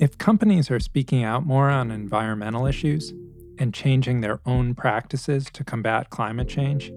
If 0.00 0.16
companies 0.16 0.70
are 0.70 0.80
speaking 0.80 1.24
out 1.24 1.44
more 1.44 1.68
on 1.68 1.90
environmental 1.90 2.64
issues 2.64 3.12
and 3.58 3.74
changing 3.74 4.22
their 4.22 4.40
own 4.46 4.74
practices 4.74 5.50
to 5.52 5.62
combat 5.62 6.08
climate 6.08 6.48
change, 6.48 6.90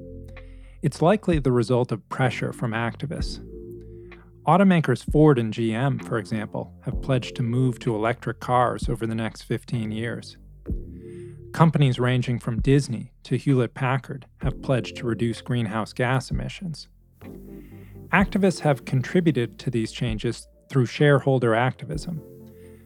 it's 0.82 1.02
likely 1.02 1.38
the 1.38 1.52
result 1.52 1.92
of 1.92 2.08
pressure 2.08 2.54
from 2.54 2.71
activists. 2.71 3.46
Automakers 4.48 5.04
Ford 5.12 5.38
and 5.38 5.54
GM, 5.54 6.02
for 6.08 6.18
example, 6.18 6.71
have 6.84 7.02
pledged 7.02 7.36
to 7.36 7.44
move 7.44 7.77
to 7.80 7.94
electric 7.94 8.39
cars 8.39 8.88
over 8.88 9.05
the 9.05 9.16
next 9.16 9.41
15 9.41 9.91
years. 9.91 10.38
Companies 11.52 11.99
ranging 11.99 12.40
from 12.40 12.62
Disney 12.62 13.12
to 13.23 13.35
Hewlett 13.35 13.73
Packard 13.73 14.27
have 14.38 14.62
pledged 14.62 14.95
to 14.95 15.05
reduce 15.05 15.41
greenhouse 15.41 15.91
gas 15.91 16.31
emissions. 16.31 16.88
Activists 18.13 18.62
have 18.62 18.85
contributed 18.85 19.59
to 19.59 19.70
these 19.70 19.91
changes 19.91 20.48
through 20.70 20.85
shareholder 20.85 21.54
activism 21.54 22.22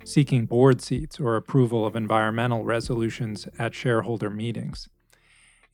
seeking 0.08 0.46
board 0.46 0.82
seats 0.82 1.20
or 1.20 1.36
approval 1.36 1.86
of 1.86 1.96
environmental 1.96 2.64
resolutions 2.64 3.48
at 3.60 3.76
shareholder 3.76 4.30
meetings, 4.30 4.88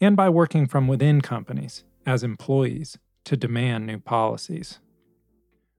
and 0.01 0.15
by 0.15 0.29
working 0.29 0.67
from 0.67 0.87
within 0.87 1.21
companies 1.21 1.83
as 2.05 2.23
employees 2.23 2.97
to 3.23 3.37
demand 3.37 3.85
new 3.85 3.99
policies. 3.99 4.79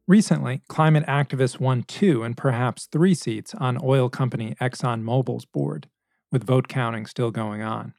Recently, 0.07 0.63
climate 0.69 1.05
activists 1.07 1.59
won 1.59 1.83
two 1.83 2.23
and 2.23 2.37
perhaps 2.37 2.87
three 2.87 3.15
seats 3.15 3.55
on 3.55 3.79
oil 3.83 4.09
company 4.09 4.55
ExxonMobil's 4.61 5.47
board, 5.47 5.89
with 6.31 6.45
vote 6.45 6.69
counting 6.69 7.07
still 7.07 7.31
going 7.31 7.63
on. 7.63 7.95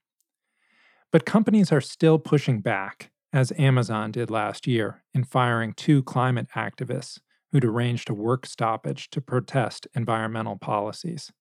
But 1.11 1.25
companies 1.25 1.71
are 1.71 1.81
still 1.81 2.19
pushing 2.19 2.61
back, 2.61 3.11
as 3.33 3.51
Amazon 3.57 4.11
did 4.11 4.29
last 4.29 4.67
year 4.67 5.03
in 5.13 5.23
firing 5.23 5.73
two 5.73 6.03
climate 6.03 6.47
activists 6.55 7.19
who'd 7.55 7.63
arranged 7.63 8.09
a 8.09 8.13
work 8.13 8.45
stoppage 8.45 9.09
to 9.09 9.21
protest 9.21 9.87
environmental 9.95 10.57
policies. 10.57 11.31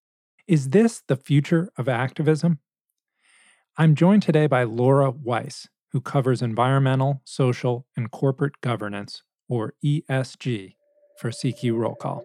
Is 0.46 0.68
this 0.68 1.02
the 1.08 1.16
future 1.16 1.72
of 1.76 1.88
activism? 1.88 2.60
I'm 3.76 3.96
joined 3.96 4.22
today 4.22 4.46
by 4.46 4.62
Laura 4.62 5.10
Weiss, 5.10 5.66
who 5.90 6.00
covers 6.00 6.40
environmental, 6.40 7.20
social, 7.24 7.84
and 7.96 8.12
corporate 8.12 8.60
governance, 8.60 9.24
or 9.48 9.74
ESG, 9.84 10.76
for 11.18 11.30
CQ 11.30 11.76
Roll 11.78 11.96
Call. 11.96 12.22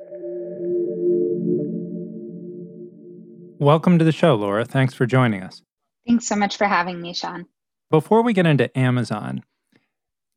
Welcome 3.57 3.97
to 3.97 4.05
the 4.05 4.11
show, 4.11 4.35
Laura. 4.35 4.65
Thanks 4.65 4.93
for 4.93 5.07
joining 5.07 5.41
us. 5.41 5.63
Thanks 6.07 6.27
so 6.27 6.35
much 6.35 6.57
for 6.57 6.67
having 6.67 7.01
me, 7.01 7.15
Shawn. 7.15 7.47
Before 7.89 8.21
we 8.21 8.33
get 8.33 8.45
into 8.45 8.69
Amazon, 8.77 9.41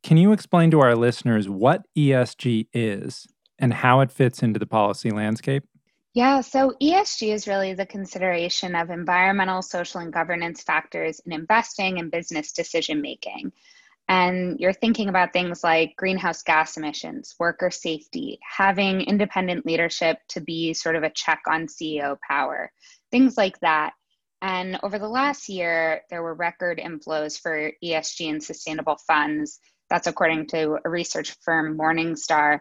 can 0.03 0.17
you 0.17 0.33
explain 0.33 0.71
to 0.71 0.81
our 0.81 0.97
listeners 0.97 1.51
what 1.51 1.85
ESG 1.95 2.69
is 2.73 3.29
and 3.63 3.73
how 3.73 4.01
it 4.01 4.11
fits 4.13 4.43
into 4.43 4.59
the 4.59 4.67
policy 4.67 5.11
landscape? 5.11 5.65
Yeah, 6.15 6.43
so 6.43 6.75
ESG 6.83 7.33
is 7.33 7.49
really 7.49 7.73
the 7.73 7.87
consideration 7.87 8.75
of 8.75 8.91
environmental, 8.91 9.63
social, 9.63 10.01
and 10.01 10.13
governance 10.13 10.63
factors 10.63 11.21
in 11.25 11.33
investing 11.33 11.99
and 11.99 12.11
business 12.11 12.53
decision 12.53 13.01
making. 13.01 13.53
And 14.09 14.61
you're 14.61 14.75
thinking 14.75 15.09
about 15.09 15.33
things 15.33 15.65
like 15.65 15.97
greenhouse 15.97 16.43
gas 16.43 16.77
emissions, 16.77 17.35
worker 17.39 17.71
safety, 17.71 18.39
having 18.43 19.01
independent 19.01 19.65
leadership 19.65 20.19
to 20.31 20.41
be 20.43 20.75
sort 20.75 20.97
of 20.97 21.05
a 21.05 21.11
check 21.11 21.41
on 21.49 21.67
CEO 21.67 22.19
power, 22.29 22.71
things 23.11 23.39
like 23.39 23.59
that. 23.61 23.95
And 24.43 24.79
over 24.83 24.99
the 24.99 25.09
last 25.09 25.49
year, 25.49 26.03
there 26.11 26.23
were 26.23 26.35
record 26.35 26.79
inflows 26.79 27.41
for 27.41 27.71
ESG 27.83 28.29
and 28.29 28.43
sustainable 28.43 28.99
funds. 29.07 29.61
That's 29.89 30.09
according 30.09 30.49
to 30.49 30.79
a 30.85 30.91
research 30.91 31.37
firm, 31.43 31.79
Morningstar 31.79 32.59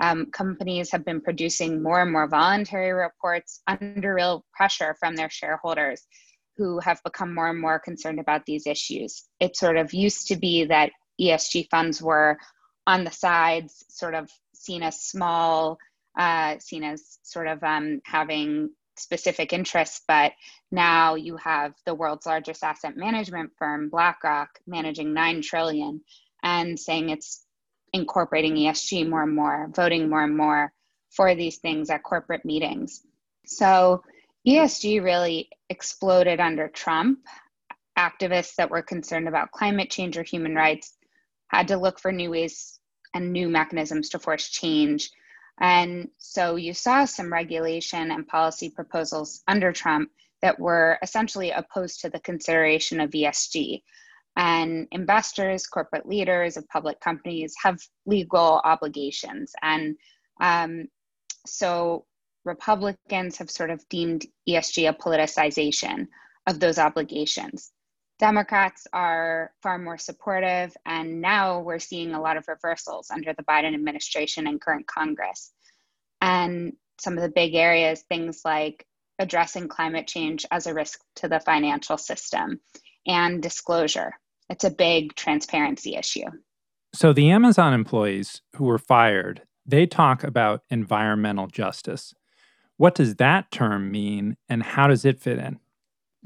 um, 0.00 0.26
companies 0.32 0.90
have 0.90 1.04
been 1.04 1.20
producing 1.20 1.82
more 1.82 2.00
and 2.00 2.12
more 2.12 2.28
voluntary 2.28 2.92
reports 2.92 3.60
under 3.66 4.14
real 4.14 4.44
pressure 4.52 4.96
from 4.98 5.14
their 5.14 5.30
shareholders 5.30 6.06
who 6.56 6.78
have 6.80 7.00
become 7.04 7.34
more 7.34 7.48
and 7.48 7.60
more 7.60 7.78
concerned 7.78 8.20
about 8.20 8.44
these 8.46 8.66
issues. 8.66 9.24
It 9.40 9.56
sort 9.56 9.76
of 9.76 9.92
used 9.92 10.28
to 10.28 10.36
be 10.36 10.64
that 10.66 10.90
ESG 11.20 11.68
funds 11.70 12.02
were 12.02 12.38
on 12.86 13.04
the 13.04 13.10
sides, 13.10 13.84
sort 13.88 14.14
of 14.14 14.30
seen 14.54 14.82
as 14.82 15.00
small, 15.02 15.78
uh, 16.18 16.58
seen 16.58 16.84
as 16.84 17.18
sort 17.22 17.46
of 17.46 17.62
um, 17.62 18.00
having 18.04 18.70
specific 18.98 19.52
interests, 19.52 20.02
but 20.06 20.32
now 20.70 21.14
you 21.14 21.36
have 21.36 21.74
the 21.86 21.94
world's 21.94 22.26
largest 22.26 22.62
asset 22.62 22.96
management 22.96 23.50
firm, 23.58 23.88
BlackRock, 23.88 24.50
managing 24.66 25.14
9 25.14 25.42
trillion 25.42 26.02
and 26.42 26.78
saying 26.78 27.08
it's 27.08 27.44
incorporating 27.92 28.54
ESG 28.54 29.08
more 29.08 29.22
and 29.22 29.34
more, 29.34 29.68
voting 29.74 30.08
more 30.08 30.24
and 30.24 30.36
more 30.36 30.72
for 31.10 31.34
these 31.34 31.58
things 31.58 31.90
at 31.90 32.02
corporate 32.02 32.44
meetings. 32.44 33.02
So 33.46 34.02
ESG 34.46 35.02
really 35.02 35.50
exploded 35.68 36.40
under 36.40 36.68
Trump. 36.68 37.20
Activists 37.98 38.54
that 38.56 38.70
were 38.70 38.82
concerned 38.82 39.28
about 39.28 39.50
climate 39.50 39.90
change 39.90 40.16
or 40.16 40.22
human 40.22 40.54
rights 40.54 40.96
had 41.48 41.68
to 41.68 41.76
look 41.76 42.00
for 42.00 42.10
new 42.10 42.30
ways 42.30 42.80
and 43.14 43.32
new 43.32 43.48
mechanisms 43.48 44.08
to 44.10 44.18
force 44.18 44.48
change. 44.48 45.10
And 45.60 46.08
so 46.16 46.56
you 46.56 46.72
saw 46.72 47.04
some 47.04 47.32
regulation 47.32 48.10
and 48.10 48.26
policy 48.26 48.70
proposals 48.70 49.42
under 49.46 49.70
Trump 49.72 50.10
that 50.40 50.58
were 50.58 50.98
essentially 51.02 51.50
opposed 51.50 52.00
to 52.00 52.10
the 52.10 52.20
consideration 52.20 53.00
of 53.00 53.10
ESG. 53.10 53.82
And 54.36 54.88
investors, 54.92 55.66
corporate 55.66 56.06
leaders 56.06 56.56
of 56.56 56.68
public 56.68 57.00
companies 57.00 57.54
have 57.62 57.78
legal 58.06 58.60
obligations. 58.64 59.52
And 59.62 59.96
um, 60.40 60.86
so 61.46 62.06
Republicans 62.44 63.36
have 63.38 63.50
sort 63.50 63.70
of 63.70 63.86
deemed 63.88 64.26
ESG 64.48 64.88
a 64.88 64.92
politicization 64.92 66.08
of 66.46 66.58
those 66.60 66.78
obligations. 66.78 67.72
Democrats 68.18 68.86
are 68.92 69.52
far 69.62 69.78
more 69.78 69.98
supportive, 69.98 70.76
and 70.86 71.20
now 71.20 71.60
we're 71.60 71.78
seeing 71.78 72.14
a 72.14 72.20
lot 72.20 72.36
of 72.36 72.46
reversals 72.48 73.10
under 73.10 73.32
the 73.32 73.42
Biden 73.44 73.74
administration 73.74 74.46
and 74.46 74.60
current 74.60 74.86
Congress. 74.86 75.52
And 76.20 76.74
some 77.00 77.16
of 77.16 77.22
the 77.22 77.30
big 77.30 77.54
areas, 77.54 78.04
things 78.08 78.42
like 78.44 78.86
addressing 79.18 79.68
climate 79.68 80.06
change 80.06 80.46
as 80.50 80.66
a 80.66 80.74
risk 80.74 81.00
to 81.16 81.28
the 81.28 81.40
financial 81.40 81.96
system 81.96 82.60
and 83.06 83.42
disclosure 83.42 84.12
it's 84.52 84.64
a 84.64 84.70
big 84.70 85.14
transparency 85.14 85.96
issue. 85.96 86.26
So 86.94 87.14
the 87.14 87.30
Amazon 87.30 87.72
employees 87.72 88.42
who 88.56 88.66
were 88.66 88.78
fired, 88.78 89.42
they 89.64 89.86
talk 89.86 90.22
about 90.22 90.62
environmental 90.68 91.46
justice. 91.46 92.12
What 92.76 92.94
does 92.94 93.16
that 93.16 93.50
term 93.50 93.90
mean 93.90 94.36
and 94.50 94.62
how 94.62 94.88
does 94.88 95.06
it 95.06 95.20
fit 95.20 95.38
in? 95.38 95.58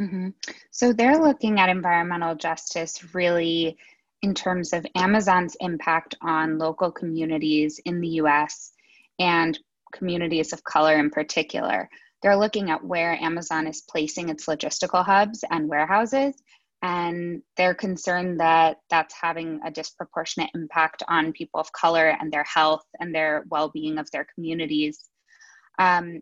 Mm-hmm. 0.01 0.29
So 0.73 0.93
they're 0.93 1.23
looking 1.23 1.61
at 1.61 1.69
environmental 1.69 2.35
justice 2.35 3.15
really 3.15 3.79
in 4.23 4.35
terms 4.35 4.73
of 4.73 4.85
Amazon's 4.97 5.57
impact 5.61 6.17
on 6.21 6.59
local 6.59 6.91
communities 6.91 7.79
in 7.85 8.01
the 8.01 8.09
US 8.23 8.73
and 9.21 9.57
communities 9.93 10.53
of 10.53 10.65
color 10.65 10.99
in 10.99 11.11
particular. 11.11 11.89
They're 12.23 12.37
looking 12.37 12.71
at 12.71 12.85
where 12.85 13.13
Amazon 13.23 13.69
is 13.69 13.83
placing 13.89 14.31
its 14.31 14.47
logistical 14.47 15.05
hubs 15.05 15.45
and 15.49 15.69
warehouses 15.69 16.35
and 16.83 17.43
they're 17.57 17.75
concerned 17.75 18.41
that 18.41 18.79
that's 18.91 19.15
having 19.21 19.61
a 19.65 19.71
disproportionate 19.71 20.51
impact 20.55 21.03
on 21.09 21.33
people 21.33 21.61
of 21.61 21.73
color 21.73 22.17
and 22.21 22.33
their 22.33 22.45
health 22.45 22.85
and 23.01 23.15
their 23.15 23.45
well-being 23.51 23.99
of 23.99 24.11
their 24.11 24.27
communities. 24.35 25.09
Um, 25.79 26.21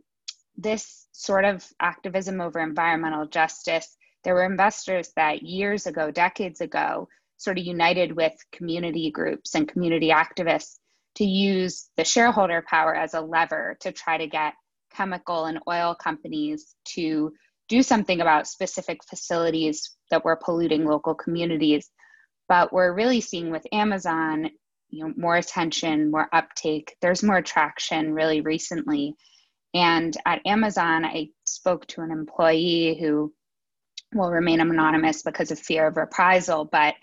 this 0.57 1.09
sort 1.13 1.45
of 1.45 1.67
activism 1.81 2.41
over 2.41 2.61
environmental 2.61 3.27
justice 3.27 3.97
there 4.25 4.35
were 4.35 4.45
investors 4.45 5.13
that 5.17 5.43
years 5.43 5.87
ago 5.87 6.11
decades 6.11 6.61
ago 6.61 7.09
sort 7.37 7.59
of 7.59 7.65
united 7.65 8.17
with 8.17 8.33
community 8.53 9.11
groups 9.11 9.55
and 9.55 9.69
community 9.69 10.09
activists 10.09 10.79
to 11.15 11.25
use 11.25 11.91
the 11.97 12.05
shareholder 12.05 12.65
power 12.69 12.95
as 12.95 13.15
a 13.15 13.21
lever 13.21 13.77
to 13.81 13.93
try 13.93 14.17
to 14.19 14.27
get 14.27 14.55
chemical 14.93 15.45
and 15.45 15.61
oil 15.69 15.95
companies 15.95 16.75
to 16.85 17.33
do 17.69 17.83
something 17.83 18.21
about 18.21 18.49
specific 18.49 19.01
facilities 19.09 19.97
that 20.11 20.25
were 20.25 20.37
polluting 20.37 20.85
local 20.85 21.15
communities. 21.15 21.91
But 22.49 22.73
we're 22.73 22.95
really 22.95 23.21
seeing 23.21 23.51
with 23.51 23.67
Amazon, 23.73 24.51
you 24.91 25.05
know, 25.05 25.15
more 25.17 25.37
attention, 25.37 26.11
more 26.11 26.29
uptake. 26.33 26.95
There's 27.01 27.23
more 27.23 27.43
traction 27.43 28.13
really 28.13 28.43
recently. 28.43 29.15
And 29.73 30.15
at 30.27 30.47
Amazon, 30.47 31.05
I 31.05 31.29
spoke 31.45 31.87
to 31.89 32.03
an 32.03 32.11
employee 32.11 32.99
who 33.01 33.33
will 34.13 34.31
remain 34.31 34.61
anonymous 34.61 35.23
because 35.23 35.51
of 35.51 35.59
fear 35.59 35.87
of 35.87 35.97
reprisal, 35.97 36.65
but 36.65 36.95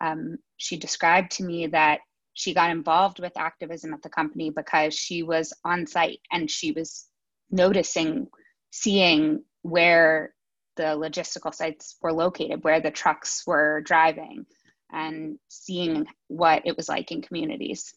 um, 0.00 0.36
she 0.58 0.76
described 0.76 1.32
to 1.32 1.44
me 1.44 1.68
that 1.68 2.00
she 2.34 2.54
got 2.54 2.70
involved 2.70 3.18
with 3.18 3.36
activism 3.36 3.94
at 3.94 4.02
the 4.02 4.08
company 4.08 4.50
because 4.50 4.94
she 4.94 5.22
was 5.22 5.52
on 5.64 5.86
site 5.86 6.20
and 6.30 6.50
she 6.50 6.72
was 6.72 7.06
noticing, 7.50 8.28
seeing 8.70 9.42
where 9.62 10.34
the 10.76 10.82
logistical 10.82 11.54
sites 11.54 11.96
were 12.00 12.12
located, 12.12 12.64
where 12.64 12.80
the 12.80 12.90
trucks 12.90 13.42
were 13.46 13.80
driving, 13.82 14.46
and 14.92 15.38
seeing 15.48 16.06
what 16.28 16.62
it 16.64 16.76
was 16.76 16.88
like 16.88 17.10
in 17.10 17.20
communities. 17.20 17.94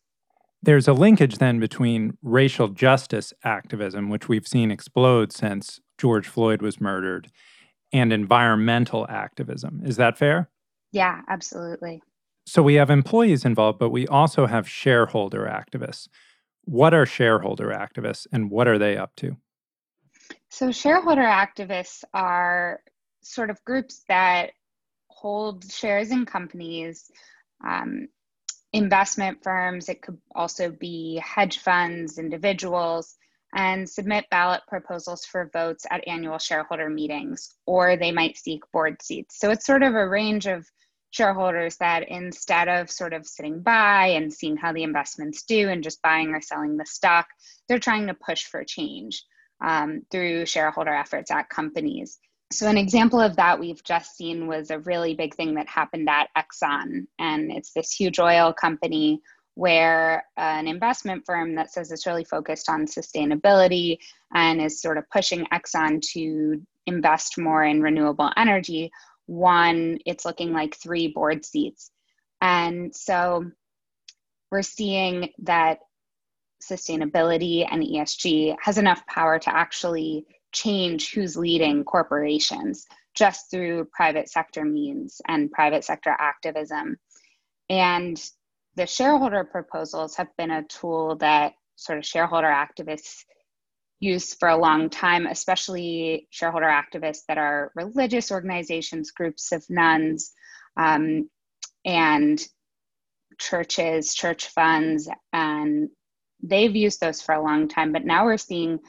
There's 0.64 0.88
a 0.88 0.94
linkage 0.94 1.38
then 1.38 1.60
between 1.60 2.18
racial 2.22 2.68
justice 2.68 3.34
activism, 3.44 4.10
which 4.10 4.28
we've 4.28 4.48
seen 4.48 4.72
explode 4.72 5.32
since 5.32 5.80
George 5.98 6.28
Floyd 6.28 6.62
was 6.62 6.82
murdered, 6.82 7.32
and 7.94 8.14
environmental 8.14 9.06
activism. 9.10 9.82
Is 9.84 9.98
that 9.98 10.18
fair? 10.18 10.50
Yeah, 10.92 11.22
absolutely. 11.30 12.02
So 12.46 12.64
we 12.64 12.76
have 12.76 12.90
employees 12.90 13.46
involved, 13.46 13.80
but 13.80 13.90
we 13.90 14.08
also 14.08 14.48
have 14.48 14.68
shareholder 14.68 15.46
activists. 15.46 16.08
What 16.64 16.94
are 16.94 17.06
shareholder 17.06 17.70
activists 17.70 18.28
and 18.32 18.50
what 18.50 18.68
are 18.68 18.78
they 18.78 18.98
up 18.98 19.16
to? 19.18 19.38
So, 20.50 20.72
shareholder 20.72 21.22
activists 21.22 22.04
are 22.14 22.82
sort 23.22 23.50
of 23.50 23.64
groups 23.64 24.04
that 24.08 24.52
hold 25.08 25.70
shares 25.72 26.12
in 26.12 26.26
companies, 26.26 27.12
um, 27.66 28.08
investment 28.74 29.44
firms, 29.44 29.90
it 29.90 30.02
could 30.02 30.18
also 30.34 30.72
be 30.72 31.22
hedge 31.24 31.60
funds, 31.60 32.18
individuals, 32.18 33.16
and 33.54 33.90
submit 33.90 34.26
ballot 34.32 34.62
proposals 34.68 35.26
for 35.26 35.50
votes 35.52 35.86
at 35.92 36.08
annual 36.08 36.38
shareholder 36.38 36.90
meetings, 36.90 37.54
or 37.66 37.98
they 37.98 38.12
might 38.12 38.38
seek 38.38 38.62
board 38.72 39.02
seats. 39.02 39.40
So 39.40 39.52
it's 39.52 39.66
sort 39.66 39.84
of 39.84 39.94
a 39.94 40.08
range 40.08 40.48
of 40.48 40.66
shareholders 41.12 41.76
that 41.78 42.08
instead 42.08 42.70
of 42.70 42.90
sort 42.90 43.12
of 43.12 43.28
sitting 43.28 43.62
by 43.62 44.08
and 44.08 44.32
seeing 44.34 44.56
how 44.56 44.72
the 44.72 44.84
investments 44.84 45.44
do 45.44 45.68
and 45.68 45.84
just 45.84 46.02
buying 46.02 46.30
or 46.30 46.42
selling 46.42 46.78
the 46.78 46.86
stock, 46.86 47.28
they're 47.68 47.80
trying 47.80 48.08
to 48.08 48.14
push 48.14 48.46
for 48.46 48.64
change 48.64 49.26
um, 49.62 50.02
through 50.12 50.46
shareholder 50.46 50.94
efforts 50.94 51.32
at 51.32 51.50
companies. 51.50 52.20
So, 52.52 52.68
an 52.68 52.78
example 52.78 53.22
of 53.22 53.36
that 53.38 53.60
we've 53.60 53.84
just 53.84 54.18
seen 54.18 54.48
was 54.48 54.72
a 54.72 54.80
really 54.80 55.14
big 55.14 55.34
thing 55.36 55.56
that 55.56 55.70
happened 55.70 56.10
at 56.10 56.28
Exxon. 56.38 57.08
And 57.18 57.52
it's 57.52 57.72
this 57.74 57.94
huge 57.94 58.20
oil 58.20 58.52
company 58.52 59.22
where 59.56 60.24
an 60.38 60.68
investment 60.68 61.24
firm 61.26 61.56
that 61.56 61.72
says 61.72 61.92
it's 61.92 62.08
really 62.08 62.24
focused 62.24 62.70
on 62.70 62.86
sustainability 62.86 63.98
and 64.34 64.62
is 64.62 64.82
sort 64.82 64.98
of 64.98 65.10
pushing 65.10 65.46
Exxon 65.54 66.02
to 66.14 66.62
invest 66.88 67.38
more 67.38 67.64
in 67.64 67.82
renewable 67.82 68.32
energy 68.38 68.92
won, 69.28 69.98
it's 70.06 70.26
looking 70.26 70.52
like 70.52 70.76
three 70.76 71.08
board 71.08 71.46
seats. 71.46 71.92
And 72.42 72.94
so 72.94 73.46
we're 74.52 74.62
seeing 74.62 75.30
that 75.44 75.80
sustainability 76.62 77.68
and 77.70 77.84
ESG 77.84 78.56
has 78.62 78.78
enough 78.78 79.06
power 79.08 79.40
to 79.40 79.56
actually 79.56 80.26
change 80.52 81.14
who's 81.14 81.36
leading 81.38 81.84
corporations 81.84 82.86
just 83.16 83.50
through 83.52 83.86
private 83.94 84.30
sector 84.30 84.64
means 84.64 85.22
and 85.28 85.52
private 85.52 85.84
sector 85.84 86.16
activism. 86.20 86.98
And 87.70 88.22
the 88.76 88.88
shareholder 88.88 89.44
proposals 89.44 90.16
have 90.16 90.30
been 90.38 90.52
a 90.52 90.64
tool 90.64 91.18
that 91.18 91.54
sort 91.76 91.98
of 91.98 92.06
shareholder 92.06 92.48
activists 92.48 93.24
use 94.00 94.34
for 94.34 94.50
a 94.50 94.58
long 94.58 94.90
time, 94.90 95.28
especially 95.28 96.28
shareholder 96.32 96.66
activists 96.66 97.24
that 97.28 97.38
are 97.38 97.72
religious 97.76 98.32
organizations, 98.32 99.12
groups 99.12 99.52
of 99.52 99.64
nuns, 99.70 100.34
um, 100.78 101.30
and 101.86 102.44
churches, 103.40 104.14
church 104.14 104.48
funds, 104.48 105.10
and 105.34 105.90
they've 106.44 106.76
used 106.76 107.00
those 107.00 107.22
for 107.22 107.34
a 107.34 107.44
long 107.44 107.68
time. 107.68 107.92
But 107.92 108.06
now 108.06 108.26
we're 108.26 108.38
seeing 108.38 108.80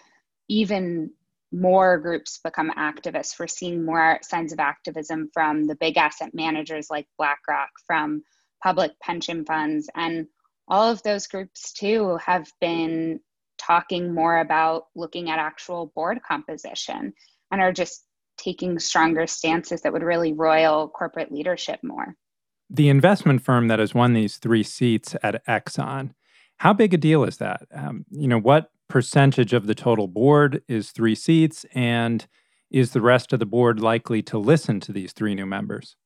even 0.49 1.11
more 1.53 1.99
groups 1.99 2.41
become 2.43 2.71
activists. 2.71 3.39
We're 3.39 3.47
seeing 3.47 3.85
more 3.85 4.19
signs 4.23 4.53
of 4.53 4.59
activism 4.59 5.31
from 5.35 5.67
the 5.67 5.75
big 5.75 5.97
asset 5.99 6.31
managers 6.35 6.89
like 6.91 7.07
BlackRock, 7.19 7.71
from 7.87 8.23
public 8.63 8.93
pension 9.01 9.45
funds, 9.45 9.91
and 9.95 10.27
all 10.69 10.91
of 10.91 11.03
those 11.03 11.27
groups 11.27 11.73
too 11.73 12.19
have 12.25 12.51
been 12.61 13.21
talking 13.59 14.15
more 14.15 14.39
about 14.41 14.85
looking 14.95 15.31
at 15.31 15.39
actual 15.39 15.93
board 15.95 16.21
composition 16.27 17.13
and 17.51 17.61
are 17.61 17.73
just 17.73 18.05
taking 18.39 18.79
stronger 18.79 19.27
stances 19.27 19.83
that 19.83 19.93
would 19.93 20.03
really 20.03 20.33
royal 20.33 20.89
corporate 20.89 21.31
leadership 21.31 21.81
more. 21.83 22.17
The 22.71 22.89
investment 22.89 23.43
firm 23.43 23.69
that 23.69 23.79
has 23.79 23.95
won 23.95 24.15
these 24.15 24.39
three 24.39 24.63
seats 24.63 25.15
at 25.23 25.45
Exxon, 25.47 26.15
how 26.63 26.73
big 26.73 26.95
a 26.95 26.97
deal 26.97 27.25
is 27.25 27.39
that? 27.39 27.67
Um, 27.75 28.07
you 28.13 28.29
know, 28.29 28.39
what 28.39 28.71
percentage 28.89 29.53
of 29.53 29.67
the 29.67 29.75
total 29.75 30.07
board 30.07 30.63
is 30.69 30.93
three 30.93 31.17
seats, 31.17 31.67
and 31.75 32.25
is 32.71 32.93
the 32.93 33.01
rest 33.01 33.33
of 33.33 33.41
the 33.41 33.47
board 33.47 33.81
likely 33.81 34.23
to 34.23 34.39
listen 34.39 34.79
to 34.79 34.93
these 34.93 35.13
three 35.13 35.35
new 35.35 35.45
members? 35.45 35.97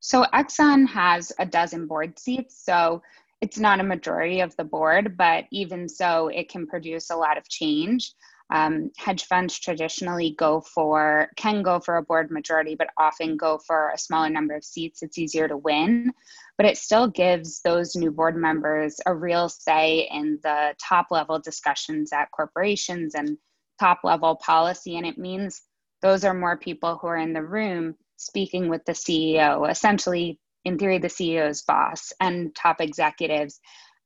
So 0.00 0.24
Exxon 0.32 0.88
has 0.88 1.32
a 1.38 1.44
dozen 1.44 1.86
board 1.86 2.18
seats. 2.18 2.64
So 2.64 3.02
it's 3.42 3.58
not 3.58 3.78
a 3.78 3.82
majority 3.82 4.40
of 4.40 4.56
the 4.56 4.64
board, 4.64 5.18
but 5.18 5.44
even 5.50 5.86
so, 5.86 6.28
it 6.28 6.48
can 6.48 6.66
produce 6.66 7.10
a 7.10 7.16
lot 7.16 7.36
of 7.36 7.46
change. 7.50 8.14
Um, 8.52 8.90
hedge 8.96 9.24
funds 9.24 9.58
traditionally 9.58 10.34
go 10.36 10.60
for 10.60 11.28
can 11.36 11.62
go 11.62 11.78
for 11.78 11.96
a 11.96 12.02
board 12.02 12.30
majority, 12.30 12.74
but 12.74 12.88
often 12.98 13.36
go 13.36 13.58
for 13.58 13.90
a 13.90 13.98
smaller 13.98 14.28
number 14.28 14.56
of 14.56 14.64
seats. 14.64 15.02
It's 15.02 15.18
easier 15.18 15.46
to 15.46 15.56
win, 15.56 16.12
but 16.56 16.66
it 16.66 16.76
still 16.76 17.06
gives 17.08 17.60
those 17.62 17.94
new 17.94 18.10
board 18.10 18.36
members 18.36 19.00
a 19.06 19.14
real 19.14 19.48
say 19.48 20.08
in 20.10 20.38
the 20.42 20.74
top 20.84 21.06
level 21.10 21.38
discussions 21.38 22.12
at 22.12 22.30
corporations 22.32 23.14
and 23.14 23.38
top 23.78 24.00
level 24.02 24.36
policy. 24.36 24.96
And 24.96 25.06
it 25.06 25.16
means 25.16 25.62
those 26.02 26.24
are 26.24 26.34
more 26.34 26.56
people 26.56 26.98
who 26.98 27.06
are 27.06 27.16
in 27.16 27.32
the 27.32 27.44
room 27.44 27.94
speaking 28.16 28.68
with 28.68 28.84
the 28.84 28.92
CEO, 28.92 29.68
essentially 29.70 30.38
in 30.64 30.78
theory, 30.78 30.98
the 30.98 31.08
CEO's 31.08 31.62
boss 31.62 32.12
and 32.20 32.54
top 32.54 32.80
executives, 32.80 33.60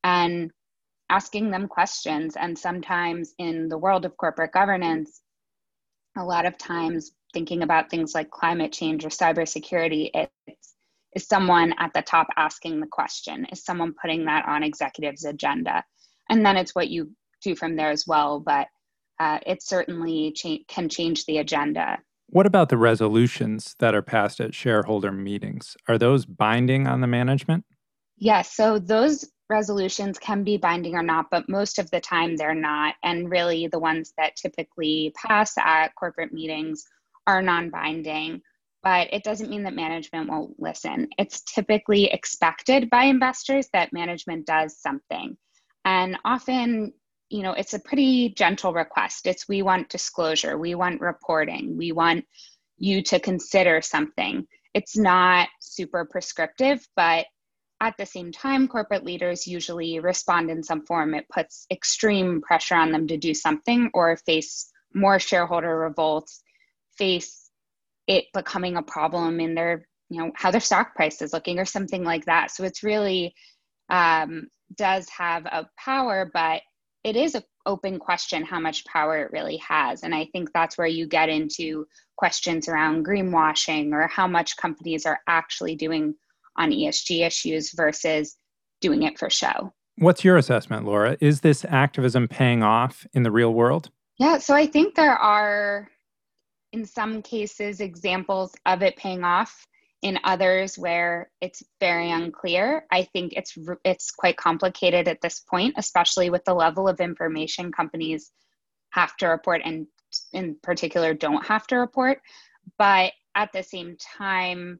and 0.04 0.50
asking 1.08 1.50
them 1.50 1.68
questions. 1.68 2.36
And 2.36 2.58
sometimes 2.58 3.34
in 3.38 3.68
the 3.68 3.78
world 3.78 4.04
of 4.04 4.16
corporate 4.16 4.52
governance, 4.52 5.22
a 6.16 6.24
lot 6.24 6.46
of 6.46 6.56
times 6.58 7.12
thinking 7.32 7.62
about 7.62 7.90
things 7.90 8.14
like 8.14 8.30
climate 8.30 8.72
change 8.72 9.04
or 9.04 9.08
cybersecurity, 9.08 10.10
it's 10.14 10.74
is 11.14 11.26
someone 11.26 11.74
at 11.78 11.92
the 11.94 12.02
top 12.02 12.26
asking 12.36 12.80
the 12.80 12.86
question? 12.86 13.46
Is 13.52 13.64
someone 13.64 13.94
putting 14.00 14.24
that 14.24 14.46
on 14.46 14.62
executives' 14.62 15.24
agenda? 15.24 15.84
And 16.28 16.44
then 16.44 16.56
it's 16.56 16.74
what 16.74 16.88
you 16.88 17.12
do 17.40 17.54
from 17.54 17.76
there 17.76 17.90
as 17.90 18.04
well. 18.06 18.40
But 18.40 18.66
uh, 19.20 19.38
it 19.46 19.62
certainly 19.62 20.32
cha- 20.32 20.64
can 20.68 20.88
change 20.88 21.24
the 21.26 21.38
agenda. 21.38 21.98
What 22.26 22.46
about 22.46 22.68
the 22.68 22.78
resolutions 22.78 23.76
that 23.78 23.94
are 23.94 24.02
passed 24.02 24.40
at 24.40 24.54
shareholder 24.54 25.12
meetings? 25.12 25.76
Are 25.88 25.98
those 25.98 26.26
binding 26.26 26.88
on 26.88 27.00
the 27.00 27.06
management? 27.06 27.64
Yes, 28.16 28.52
so 28.52 28.78
those 28.78 29.28
resolutions 29.54 30.18
can 30.18 30.42
be 30.42 30.56
binding 30.56 30.94
or 30.94 31.02
not, 31.02 31.26
but 31.30 31.48
most 31.48 31.78
of 31.78 31.88
the 31.90 32.00
time 32.00 32.36
they're 32.36 32.54
not. 32.54 32.96
And 33.04 33.30
really, 33.30 33.68
the 33.68 33.78
ones 33.78 34.12
that 34.18 34.36
typically 34.36 35.12
pass 35.16 35.56
at 35.56 35.94
corporate 35.94 36.32
meetings 36.32 36.84
are 37.26 37.40
non 37.40 37.70
binding, 37.70 38.42
but 38.82 39.08
it 39.12 39.22
doesn't 39.22 39.48
mean 39.48 39.62
that 39.62 39.74
management 39.74 40.28
won't 40.28 40.58
listen. 40.58 41.08
It's 41.18 41.42
typically 41.42 42.06
expected 42.06 42.90
by 42.90 43.04
investors 43.04 43.68
that 43.72 43.92
management 43.92 44.44
does 44.44 44.76
something. 44.78 45.36
And 45.84 46.18
often 46.24 46.92
you 47.30 47.42
know, 47.42 47.52
it's 47.52 47.74
a 47.74 47.80
pretty 47.80 48.28
gentle 48.36 48.72
request. 48.72 49.26
It's 49.26 49.48
we 49.48 49.62
want 49.62 49.88
disclosure, 49.88 50.58
we 50.58 50.74
want 50.74 51.00
reporting, 51.00 51.76
we 51.76 51.90
want 51.92 52.24
you 52.76 53.02
to 53.02 53.18
consider 53.18 53.80
something. 53.80 54.46
It's 54.74 54.96
not 54.96 55.48
super 55.60 56.04
prescriptive, 56.04 56.86
but 56.96 57.26
at 57.80 57.96
the 57.98 58.06
same 58.06 58.32
time, 58.32 58.68
corporate 58.68 59.04
leaders 59.04 59.46
usually 59.46 59.98
respond 59.98 60.50
in 60.50 60.62
some 60.62 60.86
form. 60.86 61.14
It 61.14 61.28
puts 61.28 61.66
extreme 61.70 62.40
pressure 62.40 62.76
on 62.76 62.92
them 62.92 63.06
to 63.08 63.16
do 63.16 63.34
something 63.34 63.90
or 63.92 64.16
face 64.16 64.70
more 64.94 65.18
shareholder 65.18 65.76
revolts, 65.76 66.42
face 66.96 67.50
it 68.06 68.26
becoming 68.32 68.76
a 68.76 68.82
problem 68.82 69.40
in 69.40 69.54
their, 69.54 69.86
you 70.08 70.20
know, 70.20 70.30
how 70.36 70.50
their 70.50 70.60
stock 70.60 70.94
price 70.94 71.20
is 71.20 71.32
looking 71.32 71.58
or 71.58 71.64
something 71.64 72.04
like 72.04 72.24
that. 72.26 72.50
So 72.50 72.64
it's 72.64 72.82
really 72.82 73.34
um, 73.90 74.48
does 74.76 75.08
have 75.08 75.46
a 75.46 75.68
power, 75.78 76.30
but 76.32 76.62
it 77.02 77.16
is 77.16 77.34
an 77.34 77.42
open 77.66 77.98
question 77.98 78.44
how 78.44 78.60
much 78.60 78.84
power 78.86 79.18
it 79.18 79.32
really 79.32 79.58
has. 79.58 80.02
And 80.02 80.14
I 80.14 80.26
think 80.32 80.50
that's 80.52 80.78
where 80.78 80.86
you 80.86 81.06
get 81.06 81.28
into 81.28 81.86
questions 82.16 82.68
around 82.68 83.04
greenwashing 83.04 83.92
or 83.92 84.06
how 84.06 84.26
much 84.26 84.56
companies 84.56 85.04
are 85.06 85.20
actually 85.26 85.76
doing 85.76 86.14
on 86.56 86.70
ESG 86.70 87.26
issues 87.26 87.72
versus 87.72 88.36
doing 88.80 89.02
it 89.02 89.18
for 89.18 89.30
show. 89.30 89.72
What's 89.96 90.24
your 90.24 90.36
assessment, 90.36 90.84
Laura? 90.84 91.16
Is 91.20 91.40
this 91.40 91.64
activism 91.64 92.28
paying 92.28 92.62
off 92.62 93.06
in 93.14 93.22
the 93.22 93.30
real 93.30 93.54
world? 93.54 93.90
Yeah, 94.18 94.38
so 94.38 94.54
I 94.54 94.66
think 94.66 94.94
there 94.94 95.16
are, 95.16 95.88
in 96.72 96.84
some 96.84 97.22
cases, 97.22 97.80
examples 97.80 98.54
of 98.66 98.82
it 98.82 98.96
paying 98.96 99.24
off 99.24 99.66
in 100.04 100.18
others 100.22 100.76
where 100.76 101.30
it's 101.40 101.62
very 101.80 102.10
unclear 102.10 102.84
i 102.92 103.02
think 103.02 103.32
it's 103.32 103.56
it's 103.84 104.10
quite 104.10 104.36
complicated 104.36 105.08
at 105.08 105.22
this 105.22 105.40
point 105.40 105.74
especially 105.78 106.28
with 106.28 106.44
the 106.44 106.52
level 106.52 106.86
of 106.86 107.00
information 107.00 107.72
companies 107.72 108.30
have 108.90 109.16
to 109.16 109.26
report 109.26 109.62
and 109.64 109.86
in 110.34 110.56
particular 110.62 111.14
don't 111.14 111.46
have 111.46 111.66
to 111.66 111.76
report 111.76 112.20
but 112.76 113.12
at 113.34 113.50
the 113.52 113.62
same 113.62 113.96
time 114.18 114.78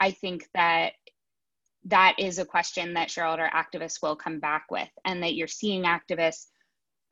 i 0.00 0.10
think 0.10 0.48
that 0.54 0.94
that 1.86 2.14
is 2.18 2.38
a 2.38 2.44
question 2.44 2.94
that 2.94 3.10
shareholder 3.10 3.50
activists 3.52 4.02
will 4.02 4.16
come 4.16 4.38
back 4.38 4.66
with, 4.70 4.88
and 5.04 5.22
that 5.22 5.34
you're 5.34 5.48
seeing 5.48 5.84
activists 5.84 6.46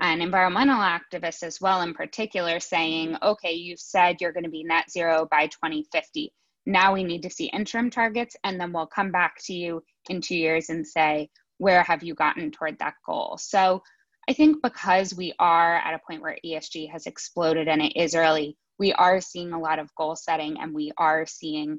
and 0.01 0.23
environmental 0.23 0.79
activists 0.79 1.43
as 1.43 1.61
well, 1.61 1.83
in 1.83 1.93
particular, 1.93 2.61
saying, 2.61 3.17
okay, 3.23 3.53
you've 3.53 3.81
said 3.81 4.17
you're 4.21 4.33
going 4.33 4.45
to 4.45 4.51
be 4.51 4.65
net 4.65 4.91
zero 4.91 5.29
by 5.31 5.47
2050. 5.49 6.33
Now 6.67 6.95
we 6.95 7.05
need 7.05 7.23
to 7.23 7.31
see 7.31 7.47
interim 7.47 7.91
targets, 7.91 8.37
and 8.45 8.61
then 8.61 8.73
we'll 8.73 8.87
come 8.87 9.11
back 9.11 9.35
to 9.45 9.53
you 9.53 9.83
in 10.09 10.21
two 10.21 10.37
years 10.37 10.71
and 10.71 10.87
say, 10.87 11.29
where 11.59 11.83
have 11.83 12.03
you 12.03 12.15
gotten 12.15 12.51
toward 12.51 12.79
that 12.79 12.95
goal? 13.05 13.37
So 13.39 13.83
I 14.29 14.33
think 14.33 14.63
because 14.63 15.15
we 15.15 15.35
are 15.39 15.77
at 15.77 15.95
a 15.95 16.01
point 16.07 16.23
where 16.23 16.39
ESG 16.45 16.91
has 16.91 17.07
exploded 17.07 17.69
and 17.69 17.83
it 17.83 17.97
is 17.97 18.15
early, 18.15 18.57
we 18.79 18.93
are 18.95 19.21
seeing 19.21 19.53
a 19.53 19.59
lot 19.59 19.79
of 19.79 19.95
goal 19.97 20.17
setting 20.17 20.57
and 20.59 20.73
we 20.73 20.93
are 20.97 21.27
seeing, 21.27 21.79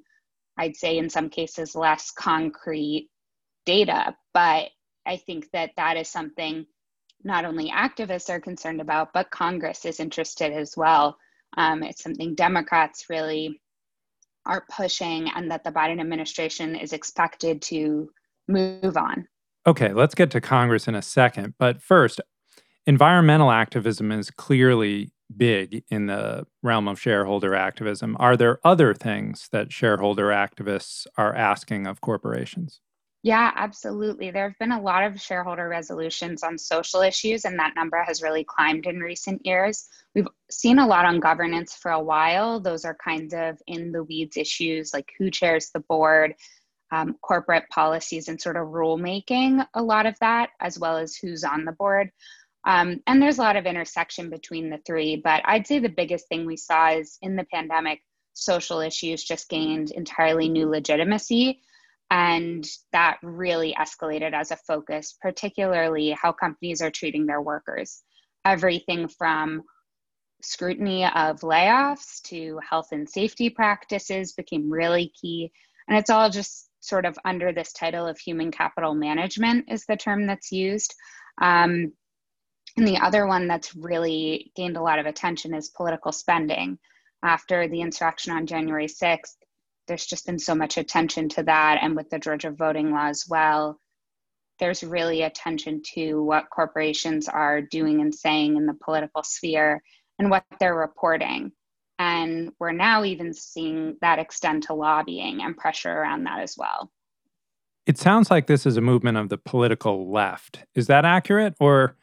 I'd 0.58 0.76
say 0.76 0.98
in 0.98 1.10
some 1.10 1.30
cases, 1.30 1.76
less 1.76 2.12
concrete 2.12 3.10
data. 3.66 4.16
But 4.34 4.70
I 5.06 5.18
think 5.18 5.50
that 5.52 5.72
that 5.78 5.98
is 5.98 6.10
something 6.10 6.66
not 7.24 7.46
only 7.46 7.70
activists 7.70 8.30
are 8.30 8.40
concerned 8.40 8.82
about, 8.82 9.14
but 9.14 9.32
Congress 9.32 9.86
is 9.86 10.00
interested 10.00 10.54
as 10.54 10.76
well. 10.76 11.18
Um, 11.58 11.84
it's 11.84 12.04
something 12.04 12.36
Democrats 12.36 13.06
really 13.10 13.62
are 14.46 14.66
pushing 14.76 15.30
and 15.36 15.52
that 15.52 15.64
the 15.64 15.72
Biden 15.72 16.00
administration 16.00 16.76
is 16.76 16.94
expected 16.94 17.62
to 17.64 18.10
move 18.48 18.98
on. 18.98 19.28
Okay, 19.68 19.94
let's 19.94 20.16
get 20.16 20.32
to 20.32 20.42
Congress 20.42 20.88
in 20.88 20.96
a 20.96 21.02
second. 21.02 21.54
But 21.60 21.82
first, 21.82 22.20
environmental 22.88 23.52
activism 23.52 24.12
is 24.12 24.32
clearly 24.32 25.12
big 25.38 25.84
in 25.90 26.08
the 26.08 26.46
realm 26.62 26.88
of 26.88 27.00
shareholder 27.00 27.56
activism. 27.56 28.16
Are 28.20 28.38
there 28.38 28.60
other 28.64 28.94
things 28.94 29.50
that 29.52 29.72
shareholder 29.72 30.28
activists 30.28 31.08
are 31.18 31.36
asking 31.36 31.88
of 31.88 32.02
corporations? 32.02 32.82
Yeah, 33.24 33.52
absolutely. 33.56 34.32
There 34.32 34.50
have 34.50 34.58
been 34.58 34.72
a 34.72 34.82
lot 34.82 35.04
of 35.04 35.22
shareholder 35.22 35.70
resolutions 35.70 36.42
on 36.42 36.58
social 36.58 37.02
issues, 37.02 37.46
and 37.46 37.58
that 37.60 37.76
number 37.76 38.02
has 38.02 38.24
really 38.24 38.44
climbed 38.44 38.88
in 38.88 39.00
recent 39.00 39.46
years. 39.46 39.88
We've 40.16 40.28
seen 40.50 40.80
a 40.80 40.88
lot 40.88 41.06
on 41.06 41.20
governance 41.20 41.76
for 41.76 41.92
a 41.92 42.02
while. 42.02 42.60
Those 42.60 42.84
are 42.84 42.98
kinds 43.04 43.36
of 43.36 43.62
in 43.68 43.92
the 43.92 44.04
weeds 44.04 44.38
issues 44.38 44.92
like 44.92 45.12
who 45.20 45.30
chairs 45.30 45.70
the 45.72 45.82
board, 45.82 46.34
um, 46.92 47.16
corporate 47.22 47.70
policies 47.70 48.28
and 48.28 48.42
sort 48.42 48.58
of 48.58 48.68
rulemaking, 48.70 49.68
a 49.76 49.84
lot 49.84 50.08
of 50.08 50.18
that, 50.20 50.50
as 50.60 50.80
well 50.80 50.98
as 50.98 51.16
who's 51.16 51.44
on 51.44 51.64
the 51.64 51.72
board. 51.74 52.10
Um, 52.66 53.02
and 53.08 53.22
there's 53.22 53.40
a 53.40 53.42
lot 53.42 53.56
of 53.56 53.66
intersection 53.66 54.30
between 54.30 54.70
the 54.70 54.80
three, 54.86 55.16
but 55.24 55.42
I'd 55.46 55.68
say 55.68 55.80
the 55.80 55.90
biggest 55.90 56.28
thing 56.28 56.46
we 56.46 56.58
saw 56.58 56.92
is 56.92 57.18
in 57.22 57.36
the 57.36 57.46
pandemic, 57.52 58.00
social 58.34 58.80
issues 58.80 59.24
just 59.24 59.50
gained 59.50 59.92
entirely 59.92 60.48
new 60.48 60.70
legitimacy. 60.70 61.62
And 62.12 62.68
that 62.92 63.18
really 63.24 63.74
escalated 63.80 64.34
as 64.34 64.52
a 64.52 64.58
focus, 64.58 65.18
particularly 65.22 66.12
how 66.12 66.34
companies 66.34 66.82
are 66.82 66.92
treating 66.92 67.26
their 67.26 67.42
workers. 67.42 68.04
Everything 68.46 69.08
from 69.08 69.64
scrutiny 70.42 71.06
of 71.06 71.40
layoffs 71.42 72.22
to 72.24 72.60
health 72.68 72.90
and 72.92 73.10
safety 73.10 73.50
practices 73.50 74.34
became 74.34 74.72
really 74.72 75.12
key. 75.20 75.52
And 75.88 75.98
it's 75.98 76.10
all 76.10 76.30
just 76.30 76.70
sort 76.82 77.06
of 77.06 77.18
under 77.26 77.54
this 77.54 77.74
title 77.74 78.08
of 78.08 78.18
human 78.18 78.52
capital 78.52 78.94
management 78.94 79.66
is 79.72 79.86
the 79.86 79.96
term 79.96 80.28
that's 80.28 80.52
used. 80.52 80.94
Um, 81.42 81.94
and 82.78 82.88
the 82.88 82.98
other 82.98 83.28
one 83.28 83.48
that's 83.48 83.76
really 83.76 84.52
gained 84.56 84.78
a 84.78 84.82
lot 84.82 85.00
of 85.00 85.06
attention 85.06 85.54
is 85.54 85.70
political 85.70 86.12
spending. 86.12 86.78
After 87.24 87.68
the 87.68 87.82
insurrection 87.82 88.34
on 88.34 88.48
January 88.48 88.88
6th, 88.88 89.36
there's 89.88 90.06
just 90.06 90.26
been 90.26 90.40
so 90.40 90.56
much 90.56 90.78
attention 90.78 91.30
to 91.30 91.44
that. 91.44 91.80
And 91.82 91.96
with 91.96 92.10
the 92.10 92.20
Georgia 92.20 92.52
voting 92.52 92.92
law 92.92 93.08
as 93.08 93.26
well, 93.28 93.80
there's 94.60 94.84
really 94.84 95.24
attention 95.24 95.82
to 95.96 96.24
what 96.24 96.50
corporations 96.50 97.28
are 97.28 97.62
doing 97.62 98.00
and 98.00 98.14
saying 98.14 98.56
in 98.56 98.68
the 98.68 98.78
political 98.84 99.24
sphere 99.24 99.82
and 100.20 100.30
what 100.30 100.46
they're 100.60 100.76
reporting. 100.76 101.52
And 102.00 102.52
we're 102.60 102.72
now 102.72 103.04
even 103.04 103.34
seeing 103.34 103.98
that 104.02 104.20
extend 104.20 104.64
to 104.64 104.74
lobbying 104.74 105.42
and 105.42 105.58
pressure 105.58 105.92
around 105.92 106.24
that 106.24 106.40
as 106.40 106.56
well. 106.58 106.92
It 107.86 107.98
sounds 107.98 108.32
like 108.32 108.48
this 108.48 108.66
is 108.66 108.78
a 108.78 108.82
movement 108.82 109.18
of 109.18 109.30
the 109.30 109.38
political 109.38 110.12
left. 110.12 110.64
Is 110.76 110.88
that 110.88 111.06
accurate? 111.06 111.56
Or 111.60 111.96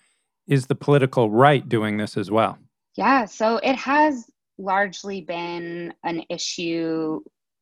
is 0.48 0.66
the 0.66 0.74
political 0.74 1.30
right 1.30 1.68
doing 1.68 1.96
this 1.96 2.16
as 2.16 2.30
well? 2.30 2.58
Yeah, 2.96 3.26
so 3.26 3.58
it 3.58 3.76
has 3.76 4.26
largely 4.58 5.20
been 5.20 5.94
an 6.02 6.24
issue 6.28 7.20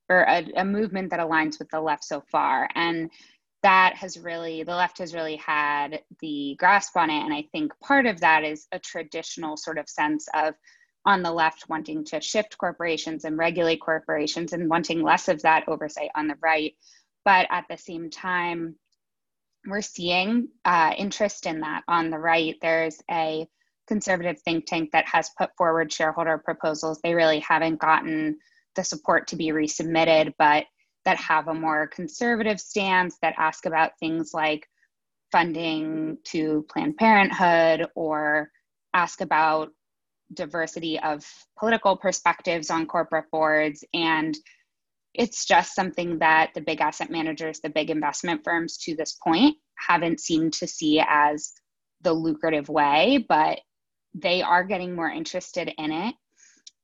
or 0.08 0.20
a, 0.22 0.46
a 0.56 0.64
movement 0.64 1.10
that 1.10 1.20
aligns 1.20 1.58
with 1.58 1.68
the 1.70 1.80
left 1.80 2.04
so 2.04 2.22
far. 2.30 2.68
And 2.74 3.10
that 3.62 3.94
has 3.96 4.18
really 4.18 4.62
the 4.62 4.74
left 4.74 4.98
has 4.98 5.12
really 5.12 5.36
had 5.36 6.00
the 6.20 6.54
grasp 6.58 6.96
on 6.96 7.10
it 7.10 7.24
and 7.24 7.32
i 7.32 7.42
think 7.50 7.72
part 7.80 8.06
of 8.06 8.20
that 8.20 8.44
is 8.44 8.68
a 8.70 8.78
traditional 8.78 9.56
sort 9.56 9.78
of 9.78 9.88
sense 9.88 10.28
of 10.34 10.54
on 11.06 11.22
the 11.22 11.30
left 11.30 11.68
wanting 11.68 12.04
to 12.04 12.20
shift 12.20 12.58
corporations 12.58 13.24
and 13.24 13.38
regulate 13.38 13.80
corporations 13.80 14.52
and 14.52 14.68
wanting 14.68 15.02
less 15.02 15.28
of 15.28 15.40
that 15.42 15.66
oversight 15.68 16.10
on 16.16 16.26
the 16.26 16.36
right. 16.42 16.74
But 17.24 17.46
at 17.50 17.64
the 17.70 17.78
same 17.78 18.10
time, 18.10 18.74
we're 19.66 19.82
seeing 19.82 20.48
uh, 20.64 20.92
interest 20.96 21.46
in 21.46 21.60
that 21.60 21.82
on 21.88 22.10
the 22.10 22.18
right. 22.18 22.56
There's 22.62 23.02
a 23.10 23.46
conservative 23.86 24.40
think 24.42 24.66
tank 24.66 24.90
that 24.92 25.06
has 25.06 25.30
put 25.38 25.50
forward 25.56 25.92
shareholder 25.92 26.38
proposals. 26.38 27.00
They 27.02 27.14
really 27.14 27.40
haven't 27.40 27.80
gotten 27.80 28.38
the 28.74 28.84
support 28.84 29.28
to 29.28 29.36
be 29.36 29.48
resubmitted, 29.48 30.34
but 30.38 30.66
that 31.04 31.16
have 31.18 31.48
a 31.48 31.54
more 31.54 31.86
conservative 31.86 32.60
stance 32.60 33.16
that 33.22 33.34
ask 33.38 33.64
about 33.66 33.98
things 33.98 34.32
like 34.34 34.68
funding 35.30 36.18
to 36.24 36.66
Planned 36.68 36.96
Parenthood 36.96 37.86
or 37.94 38.50
ask 38.92 39.20
about 39.20 39.70
diversity 40.34 40.98
of 40.98 41.24
political 41.58 41.96
perspectives 41.96 42.70
on 42.70 42.86
corporate 42.86 43.30
boards. 43.30 43.84
And 43.94 44.36
it's 45.16 45.44
just 45.46 45.74
something 45.74 46.18
that 46.18 46.50
the 46.54 46.60
big 46.60 46.80
asset 46.80 47.10
managers, 47.10 47.60
the 47.60 47.70
big 47.70 47.90
investment 47.90 48.42
firms 48.44 48.76
to 48.78 48.94
this 48.94 49.18
point 49.22 49.56
haven't 49.78 50.20
seemed 50.20 50.52
to 50.54 50.66
see 50.66 51.02
as 51.06 51.52
the 52.02 52.12
lucrative 52.12 52.68
way, 52.68 53.24
but 53.28 53.60
they 54.14 54.42
are 54.42 54.64
getting 54.64 54.94
more 54.94 55.10
interested 55.10 55.72
in 55.78 55.92
it. 55.92 56.14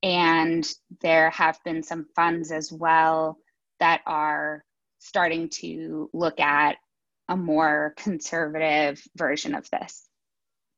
And 0.03 0.69
there 1.01 1.31
have 1.31 1.59
been 1.65 1.83
some 1.83 2.07
funds 2.17 2.51
as 2.51 2.73
well 2.73 3.39
that 3.79 4.01
are 4.07 4.65
starting 4.99 5.49
to 5.49 6.11
look 6.13 6.41
at 6.41 6.77
a 7.29 7.37
more 7.37 7.95
conservative 7.97 9.03
version 9.17 9.55
of 9.55 9.69
this. 9.71 10.09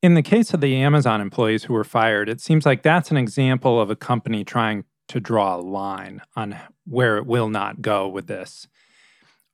In 0.02 0.14
the 0.14 0.22
case 0.22 0.52
of 0.52 0.60
the 0.60 0.76
Amazon 0.76 1.20
employees 1.20 1.64
who 1.64 1.72
were 1.72 1.84
fired, 1.84 2.28
it 2.28 2.40
seems 2.40 2.66
like 2.66 2.82
that's 2.82 3.10
an 3.10 3.16
example 3.16 3.80
of 3.80 3.90
a 3.90 3.96
company 3.96 4.44
trying 4.44 4.84
to 5.08 5.20
draw 5.20 5.56
a 5.56 5.60
line 5.60 6.20
on 6.36 6.58
where 6.86 7.16
it 7.16 7.26
will 7.26 7.48
not 7.48 7.82
go 7.82 8.08
with 8.08 8.26
this. 8.26 8.68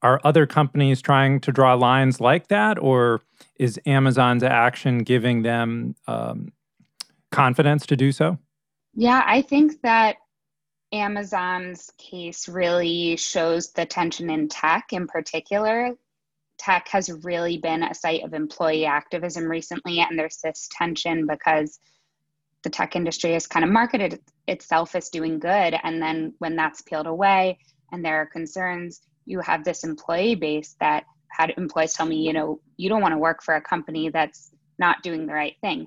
Are 0.03 0.21
other 0.25 0.47
companies 0.47 1.03
trying 1.03 1.41
to 1.41 1.53
draw 1.53 1.75
lines 1.75 2.21
like 2.21 2.49
that, 2.49 2.79
or 2.79 3.21
is 3.57 3.79
Amazon's 3.85 4.43
action 4.43 4.99
giving 4.99 5.43
them 5.43 5.95
um, 6.07 6.53
confidence 7.31 7.87
to 7.87 7.97
do 7.97 8.11
so? 8.11 8.39
Yeah, 8.95 9.23
I 9.27 9.43
think 9.43 9.83
that 9.83 10.17
Amazon's 10.93 11.91
case 11.99 12.49
really 12.49 13.17
shows 13.17 13.73
the 13.73 13.85
tension 13.85 14.31
in 14.31 14.49
tech 14.49 14.93
in 14.93 15.07
particular 15.07 15.95
tech 16.61 16.89
has 16.89 17.11
really 17.25 17.57
been 17.57 17.83
a 17.83 17.95
site 17.95 18.23
of 18.23 18.35
employee 18.35 18.85
activism 18.85 19.45
recently, 19.45 20.01
and 20.01 20.19
there's 20.19 20.39
this 20.45 20.69
tension 20.71 21.27
because 21.27 21.79
the 22.63 22.71
tech 22.71 22.97
industry 22.97 23.33
has 23.33 23.47
kind 23.47 23.65
of 23.65 23.71
marketed 23.71 24.21
itself 24.47 24.95
as 24.95 25.09
doing 25.09 25.39
good. 25.39 25.75
And 25.83 26.01
then 26.03 26.35
when 26.39 26.57
that's 26.57 26.83
peeled 26.83 27.07
away 27.07 27.59
and 27.93 28.05
there 28.05 28.17
are 28.17 28.27
concerns, 28.27 29.01
you 29.27 29.41
have 29.41 29.65
this 29.65 29.85
employee 29.85 30.35
base 30.35 30.77
that 30.81 31.05
had 31.31 31.55
employees 31.57 31.95
tell 31.95 32.07
me, 32.07 32.17
you 32.17 32.33
know, 32.33 32.61
you 32.77 32.89
don't 32.89 33.03
want 33.03 33.13
to 33.13 33.19
work 33.19 33.43
for 33.43 33.55
a 33.55 33.61
company 33.61 34.09
that's 34.09 34.51
not 34.79 35.03
doing 35.03 35.27
the 35.27 35.33
right 35.33 35.57
thing. 35.61 35.87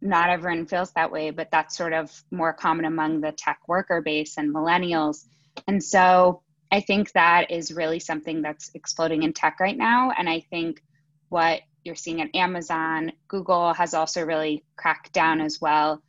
Not 0.00 0.28
everyone 0.28 0.66
feels 0.66 0.92
that 0.92 1.10
way, 1.10 1.30
but 1.30 1.48
that's 1.50 1.76
sort 1.76 1.92
of 1.92 2.10
more 2.30 2.52
common 2.52 2.84
among 2.84 3.20
the 3.20 3.32
tech 3.32 3.60
worker 3.68 4.02
base 4.02 4.36
and 4.36 4.54
millennials. 4.54 5.24
And 5.66 5.82
so 5.82 6.42
I 6.70 6.80
think 6.80 7.12
that 7.12 7.50
is 7.50 7.72
really 7.72 8.00
something 8.00 8.42
that's 8.42 8.70
exploding 8.74 9.22
in 9.22 9.32
tech 9.32 9.60
right 9.60 9.76
now. 9.76 10.10
And 10.16 10.28
I 10.28 10.40
think 10.50 10.82
what 11.28 11.60
you're 11.84 11.94
seeing 11.94 12.20
at 12.20 12.34
Amazon, 12.34 13.12
Google 13.28 13.74
has 13.74 13.94
also 13.94 14.24
really 14.24 14.64
cracked 14.76 15.12
down 15.12 15.40
as 15.40 15.60
well. 15.60 16.02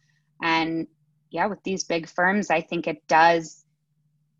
And 0.44 0.88
yeah, 1.32 1.48
with 1.48 1.64
these 1.64 1.86
big 1.86 2.08
firms, 2.08 2.52
I 2.52 2.62
think 2.62 2.86
it 2.86 3.08
does 3.08 3.64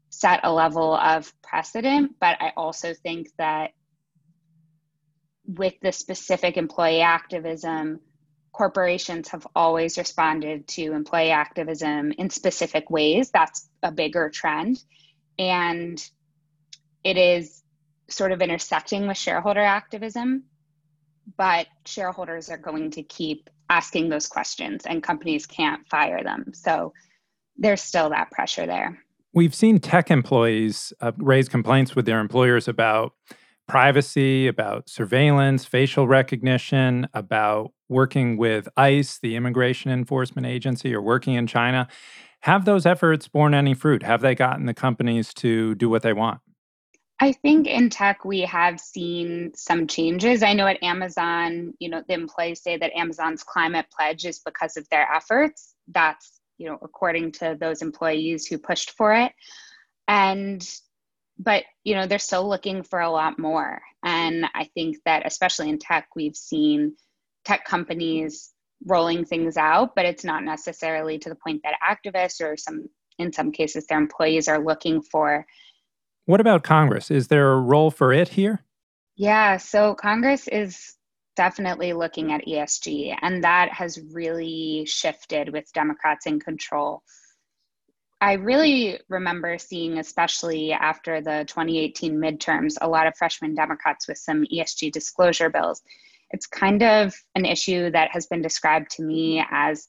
set 0.10 0.42
a 0.44 0.54
level 0.54 0.94
of 0.94 1.34
precedent. 1.42 2.16
But 2.20 2.38
I 2.42 2.52
also 2.56 2.94
think 2.94 3.30
that 3.38 3.72
with 5.48 5.74
the 5.82 5.94
specific 5.94 6.58
employee 6.58 7.02
activism, 7.02 8.02
corporations 8.52 9.30
have 9.30 9.48
always 9.56 9.98
responded 9.98 10.68
to 10.68 10.94
employee 10.94 11.32
activism 11.32 12.12
in 12.12 12.30
specific 12.30 12.90
ways. 12.90 13.32
That's 13.32 13.70
a 13.82 13.92
bigger 13.92 14.30
trend. 14.30 14.78
And 15.40 16.00
it 17.04 17.18
is 17.18 17.64
sort 18.10 18.34
of 18.34 18.42
intersecting 18.42 19.08
with 19.08 19.18
shareholder 19.18 19.62
activism, 19.62 20.44
but 21.38 21.68
shareholders 21.86 22.50
are 22.50 22.58
going 22.58 22.92
to 22.92 23.04
keep 23.04 23.50
asking 23.74 24.10
those 24.10 24.28
questions 24.28 24.86
and 24.86 25.02
companies 25.02 25.48
can't 25.48 25.88
fire 25.88 26.24
them. 26.24 26.52
So 26.54 26.94
there's 27.58 27.82
still 27.82 28.10
that 28.12 28.30
pressure 28.30 28.68
there. 28.68 29.00
We've 29.34 29.56
seen 29.56 29.80
tech 29.80 30.12
employees 30.12 30.94
uh, 31.02 31.12
raise 31.18 31.50
complaints 31.50 31.96
with 31.96 32.06
their 32.06 32.20
employers 32.20 32.68
about 32.68 33.14
privacy, 33.68 34.46
about 34.46 34.90
surveillance, 34.90 35.66
facial 35.66 36.08
recognition, 36.08 37.08
about 37.16 37.72
working 37.90 38.38
with 38.38 38.70
ICE, 38.78 39.18
the 39.20 39.36
immigration 39.36 39.90
enforcement 39.90 40.46
agency, 40.46 40.94
or 40.94 41.02
working 41.02 41.34
in 41.34 41.48
China. 41.48 41.88
Have 42.42 42.66
those 42.66 42.86
efforts 42.86 43.28
borne 43.28 43.56
any 43.56 43.74
fruit? 43.74 44.04
Have 44.04 44.22
they 44.22 44.36
gotten 44.36 44.68
the 44.68 44.74
companies 44.76 45.34
to 45.36 45.74
do 45.76 45.90
what 45.90 46.04
they 46.04 46.14
want? 46.14 46.42
I 47.20 47.32
think 47.32 47.68
in 47.68 47.90
tech 47.90 48.26
we 48.26 48.42
have 48.42 48.80
seen 48.80 49.52
some 49.56 49.88
changes. 49.88 50.44
I 50.44 50.54
know 50.54 50.68
at 50.68 50.84
Amazon, 50.84 51.74
you 51.80 51.90
know, 51.90 52.04
the 52.08 52.14
employees 52.16 52.62
say 52.62 52.78
that 52.78 52.96
Amazon's 52.96 53.44
climate 53.44 53.86
pledge 53.96 54.26
is 54.26 54.40
because 54.40 54.78
of 54.78 54.88
their 54.90 55.10
efforts. 55.12 55.76
That's, 55.88 56.42
you 56.58 56.68
know, 56.68 56.78
according 56.82 57.34
to 57.34 57.58
those 57.60 57.82
employees 57.82 58.46
who 58.46 58.58
pushed 58.58 58.92
for 58.92 59.14
it. 59.14 59.32
And 60.08 60.68
but, 61.40 61.64
you 61.84 61.96
know, 61.96 62.06
they're 62.06 62.20
still 62.20 62.48
looking 62.48 62.84
for 62.84 63.00
a 63.00 63.10
lot 63.10 63.40
more. 63.40 63.82
And 64.04 64.46
I 64.54 64.70
think 64.74 64.98
that 65.06 65.26
especially 65.26 65.70
in 65.70 65.80
tech 65.80 66.10
we've 66.16 66.36
seen 66.36 66.96
tech 67.46 67.66
companies 67.66 68.52
rolling 68.86 69.26
things 69.26 69.58
out, 69.58 69.96
but 69.96 70.06
it's 70.06 70.24
not 70.24 70.44
necessarily 70.44 71.18
to 71.20 71.30
the 71.30 71.36
point 71.36 71.62
that 71.64 71.76
activists 71.82 72.42
or 72.42 72.58
some 72.58 72.90
in 73.20 73.32
some 73.32 73.52
cases 73.52 73.86
their 73.86 73.98
employees 73.98 74.48
are 74.48 74.64
looking 74.64 75.02
for. 75.02 75.46
What 76.26 76.42
about 76.42 76.64
Congress? 76.64 77.12
Is 77.12 77.28
there 77.28 77.52
a 77.52 77.60
role 77.60 77.92
for 77.92 78.14
it 78.14 78.30
here? 78.30 78.64
Yeah, 79.16 79.58
so 79.58 79.94
Congress 79.94 80.48
is 80.48 80.96
definitely 81.36 81.94
looking 81.94 82.32
at 82.32 82.46
ESG, 82.46 83.16
and 83.22 83.44
that 83.44 83.70
has 83.72 84.00
really 84.12 84.86
shifted 84.86 85.52
with 85.52 85.72
Democrats 85.74 86.26
in 86.26 86.40
control. 86.40 87.04
I 88.22 88.34
really 88.34 89.00
remember 89.10 89.58
seeing, 89.58 89.98
especially 89.98 90.72
after 90.72 91.20
the 91.20 91.44
2018 91.48 92.16
midterms, 92.16 92.76
a 92.80 92.88
lot 92.88 93.06
of 93.06 93.18
freshman 93.18 93.54
Democrats 93.54 94.08
with 94.08 94.18
some 94.18 94.46
ESG 94.46 94.92
disclosure 94.92 95.50
bills 95.50 95.82
it's 96.34 96.48
kind 96.48 96.84
of 96.84 97.16
an 97.36 97.46
issue 97.46 97.92
that 97.92 98.12
has 98.12 98.26
been 98.26 98.42
described 98.42 98.90
to 98.90 99.04
me 99.04 99.46
as 99.52 99.88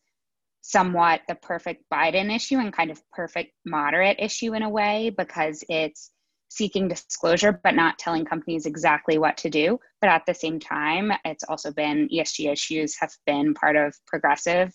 somewhat 0.61 1.23
the 1.27 1.35
perfect 1.35 1.85
Biden 1.93 2.35
issue 2.35 2.59
and 2.59 2.73
kind 2.73 2.91
of 2.91 3.03
perfect 3.11 3.53
moderate 3.67 4.19
issue 4.21 4.55
in 4.55 4.63
a 4.63 4.69
way 4.69 5.11
because 5.17 5.65
it's 5.69 6.11
seeking 6.57 6.89
disclosure 6.89 7.61
but 7.65 7.75
not 7.75 7.99
telling 7.99 8.25
companies 8.25 8.67
exactly 8.67 9.19
what 9.19 9.37
to 9.39 9.51
do. 9.51 9.79
But 10.01 10.11
at 10.11 10.23
the 10.27 10.35
same 10.35 10.61
time, 10.61 11.13
it's 11.25 11.45
also 11.45 11.73
been 11.73 12.09
ESG 12.09 12.53
issues 12.53 12.97
have 13.01 13.13
been 13.27 13.55
part 13.55 13.77
of 13.77 13.95
progressive 14.07 14.73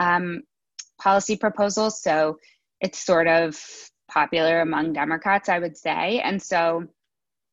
um, 0.00 0.42
policy 1.00 1.36
proposals. 1.36 2.02
So 2.02 2.38
it's 2.80 2.98
sort 2.98 3.28
of 3.28 3.58
popular 4.10 4.60
among 4.60 4.92
Democrats, 4.92 5.48
I 5.48 5.58
would 5.58 5.76
say. 5.76 6.20
And 6.20 6.42
so 6.42 6.84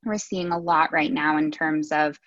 we're 0.06 0.18
seeing 0.18 0.52
a 0.52 0.58
lot 0.58 0.92
right 0.92 1.12
now 1.12 1.38
in 1.38 1.52
terms 1.52 1.92
of 1.92 2.20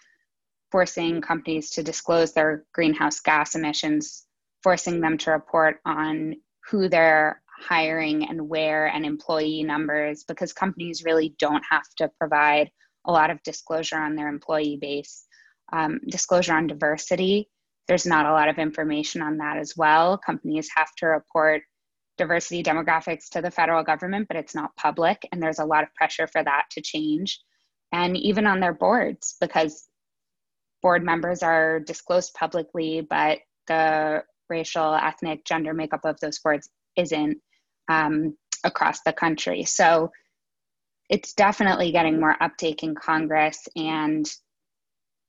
forcing 0.71 1.21
companies 1.21 1.71
to 1.71 1.83
disclose 1.83 2.33
their 2.33 2.65
greenhouse 2.73 3.21
gas 3.21 3.55
emissions, 3.55 4.25
forcing 4.63 5.01
them 5.01 5.19
to 5.19 5.33
report 5.33 5.81
on 5.85 6.37
who 6.71 6.89
they're 6.89 7.42
hiring 7.69 8.29
and 8.29 8.49
where 8.49 8.87
and 8.87 9.05
employee 9.05 9.63
numbers 9.63 10.25
because 10.25 10.53
companies 10.53 11.05
really 11.05 11.35
don't 11.39 11.65
have 11.69 11.89
to 11.97 12.11
provide 12.19 12.71
a 13.07 13.13
lot 13.13 13.31
of 13.31 13.43
disclosure 13.43 13.99
on 13.99 14.15
their 14.15 14.29
employee 14.29 14.79
base. 14.81 15.27
Um, 15.73 16.01
disclosure 16.09 16.55
on 16.55 16.67
diversity, 16.67 17.49
there's 17.89 18.07
not 18.07 18.27
a 18.27 18.33
lot 18.33 18.49
of 18.49 18.59
information 18.59 19.23
on 19.23 19.39
that 19.39 19.57
as 19.57 19.75
well. 19.77 20.19
Companies 20.19 20.69
have 20.77 20.95
to 20.99 21.07
report 21.07 21.63
diversity 22.19 22.63
demographics 22.63 23.29
to 23.31 23.41
the 23.41 23.51
federal 23.51 23.83
government, 23.83 24.29
but 24.29 24.37
it's 24.37 24.55
not 24.55 24.77
public, 24.77 25.27
and 25.33 25.43
there's 25.43 25.59
a 25.59 25.65
lot 25.65 25.83
of 25.83 25.95
pressure 25.95 26.27
for 26.27 26.43
that 26.43 26.65
to 26.71 26.83
change. 26.83 27.41
And 27.91 28.17
even 28.17 28.47
on 28.47 28.61
their 28.61 28.75
boards, 28.75 29.37
because 29.41 29.89
board 30.83 31.03
members 31.03 31.43
are 31.43 31.81
disclosed 31.81 32.35
publicly, 32.35 33.01
but 33.01 33.39
the 33.67 34.25
racial, 34.49 34.95
ethnic, 34.95 35.45
gender 35.45 35.73
makeup 35.73 36.05
of 36.05 36.19
those 36.21 36.39
boards 36.39 36.69
isn't 36.97 37.39
um, 37.93 38.37
across 38.65 39.03
the 39.03 39.13
country. 39.13 39.65
So 39.65 40.11
it's 41.09 41.35
definitely 41.35 41.93
getting 41.93 42.19
more 42.19 42.37
uptake 42.43 42.83
in 42.83 42.95
Congress. 42.95 43.69
And 43.77 44.31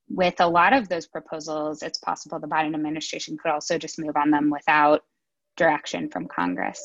with 0.08 0.36
a 0.38 0.48
lot 0.48 0.72
of 0.72 0.88
those 0.88 1.06
proposals, 1.06 1.82
it's 1.82 1.98
possible 1.98 2.38
the 2.38 2.46
Biden 2.46 2.74
administration 2.74 3.36
could 3.36 3.50
also 3.50 3.78
just 3.78 3.98
move 3.98 4.16
on 4.16 4.30
them 4.30 4.50
without 4.50 5.02
direction 5.56 6.08
from 6.08 6.26
Congress. 6.26 6.80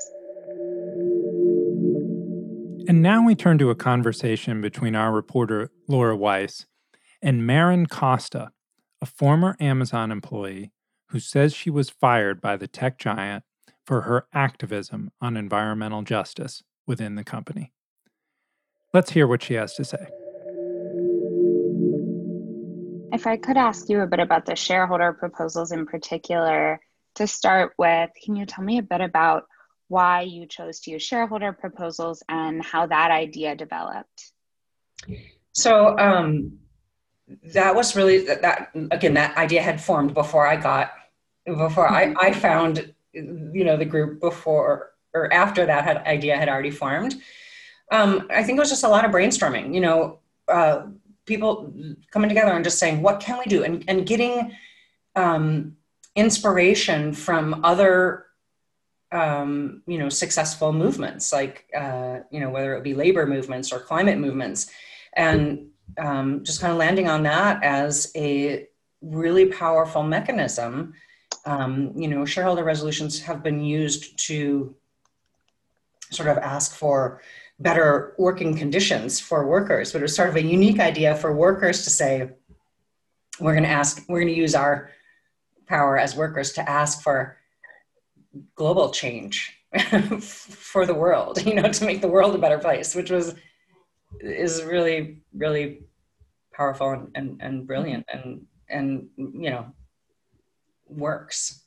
And 2.88 3.02
now 3.02 3.26
we 3.26 3.36
turn 3.36 3.58
to 3.60 3.70
a 3.70 3.76
conversation 3.76 4.62
between 4.62 4.96
our 4.96 5.12
reporter, 5.12 5.70
Laura 5.88 6.16
Weiss, 6.16 6.66
and 7.22 7.46
Maren 7.46 7.86
Costa, 7.86 8.52
a 9.02 9.06
former 9.06 9.56
Amazon 9.60 10.12
employee 10.12 10.72
who 11.10 11.20
says 11.20 11.54
she 11.54 11.70
was 11.70 11.90
fired 11.90 12.42
by 12.42 12.56
the 12.56 12.68
tech 12.68 12.98
giant 12.98 13.44
for 13.90 14.02
her 14.02 14.28
activism 14.36 15.12
on 15.20 15.36
environmental 15.36 16.04
justice 16.04 16.62
within 16.86 17.16
the 17.16 17.24
company. 17.24 17.74
Let's 18.94 19.10
hear 19.10 19.26
what 19.26 19.42
she 19.42 19.56
has 19.56 19.74
to 19.78 19.84
say. 19.84 20.06
If 23.12 23.26
I 23.26 23.38
could 23.38 23.58
ask 23.58 23.90
you 23.90 24.02
a 24.02 24.06
bit 24.06 24.20
about 24.20 24.46
the 24.46 24.56
shareholder 24.56 25.12
proposals 25.14 25.72
in 25.72 25.88
particular, 25.88 26.80
to 27.16 27.26
start 27.26 27.74
with, 27.80 28.12
can 28.24 28.36
you 28.36 28.46
tell 28.46 28.64
me 28.64 28.78
a 28.78 28.84
bit 28.84 29.02
about 29.02 29.46
why 29.88 30.22
you 30.22 30.46
chose 30.46 30.82
to 30.82 30.92
use 30.92 31.02
shareholder 31.02 31.52
proposals 31.52 32.22
and 32.30 32.64
how 32.64 32.86
that 32.86 33.10
idea 33.10 33.56
developed? 33.56 34.32
So, 35.54 35.98
um, 35.98 36.60
that 37.56 37.74
was 37.74 37.96
really 37.96 38.20
that, 38.28 38.44
that, 38.44 38.70
again 38.92 39.16
that 39.16 39.36
idea 39.38 39.62
had 39.62 39.80
formed 39.80 40.16
before 40.16 40.48
i 40.48 40.56
got 40.56 40.94
before 41.46 41.88
mm-hmm. 41.88 42.18
I, 42.20 42.30
I 42.30 42.34
found 42.34 42.92
you 43.14 43.64
know 43.64 43.78
the 43.78 43.86
group 43.86 44.20
before 44.20 44.92
or 45.14 45.34
after 45.34 45.66
that 45.66 45.84
had 45.84 45.98
idea 46.06 46.38
had 46.38 46.50
already 46.50 46.72
formed 46.72 47.16
um, 47.92 48.28
i 48.30 48.44
think 48.44 48.58
it 48.58 48.60
was 48.60 48.70
just 48.70 48.84
a 48.84 48.90
lot 48.90 49.06
of 49.06 49.12
brainstorming 49.12 49.74
you 49.74 49.82
know 49.82 50.20
uh, 50.48 50.84
people 51.26 51.72
coming 52.12 52.30
together 52.30 52.52
and 52.52 52.64
just 52.64 52.80
saying 52.80 53.02
what 53.02 53.20
can 53.20 53.38
we 53.38 53.46
do 53.46 53.64
and, 53.64 53.84
and 53.88 54.06
getting 54.06 54.52
um, 55.16 55.76
inspiration 56.16 57.14
from 57.14 57.64
other 57.64 58.26
um, 59.12 59.82
you 59.88 59.98
know 59.98 60.10
successful 60.10 60.72
movements 60.72 61.34
like 61.34 61.66
uh, 61.76 62.20
you 62.32 62.40
know 62.40 62.50
whether 62.50 62.76
it 62.76 62.84
be 62.84 62.94
labor 62.94 63.26
movements 63.26 63.72
or 63.72 63.80
climate 63.80 64.20
movements 64.20 64.72
and 65.14 65.70
um, 65.98 66.44
just 66.44 66.62
kind 66.62 66.72
of 66.72 66.78
landing 66.78 67.08
on 67.08 67.24
that 67.24 67.64
as 67.64 68.12
a 68.16 68.68
really 69.02 69.46
powerful 69.46 70.04
mechanism. 70.04 70.94
Um, 71.46 71.94
you 71.96 72.08
know, 72.08 72.26
shareholder 72.26 72.64
resolutions 72.64 73.22
have 73.22 73.44
been 73.44 73.62
used 73.62 74.18
to 74.28 74.76
sort 76.12 76.30
of 76.30 76.38
ask 76.38 76.76
for 76.76 77.22
better 77.60 78.16
working 78.18 78.56
conditions 78.56 79.20
for 79.20 79.48
workers, 79.48 79.92
but 79.92 80.00
it 80.00 80.04
was 80.04 80.16
sort 80.16 80.30
of 80.30 80.36
a 80.36 80.44
unique 80.44 80.80
idea 80.80 81.16
for 81.16 81.34
workers 81.34 81.84
to 81.84 81.90
say, 81.90 82.30
we're 83.40 83.54
going 83.54 83.64
to 83.64 83.70
ask, 83.70 84.04
we're 84.10 84.22
going 84.22 84.34
to 84.34 84.40
use 84.40 84.56
our 84.56 84.92
power 85.68 85.98
as 85.98 86.16
workers 86.16 86.52
to 86.54 86.70
ask 86.70 87.02
for 87.02 87.38
global 88.56 88.92
change 88.92 89.58
for 90.22 90.86
the 90.86 90.94
world, 90.94 91.44
you 91.46 91.56
know, 91.56 91.72
to 91.72 91.86
make 91.86 92.02
the 92.02 92.08
world 92.08 92.36
a 92.36 92.40
better 92.40 92.60
place, 92.60 92.96
which 92.96 93.12
was 93.12 93.36
is 94.20 94.64
really 94.64 95.22
really 95.34 95.82
powerful 96.54 96.92
and, 96.92 97.12
and, 97.16 97.42
and 97.42 97.68
brilliant 97.68 98.06
and 98.12 98.46
and 98.70 99.08
you 99.18 99.50
know 99.50 99.66
works. 100.90 101.64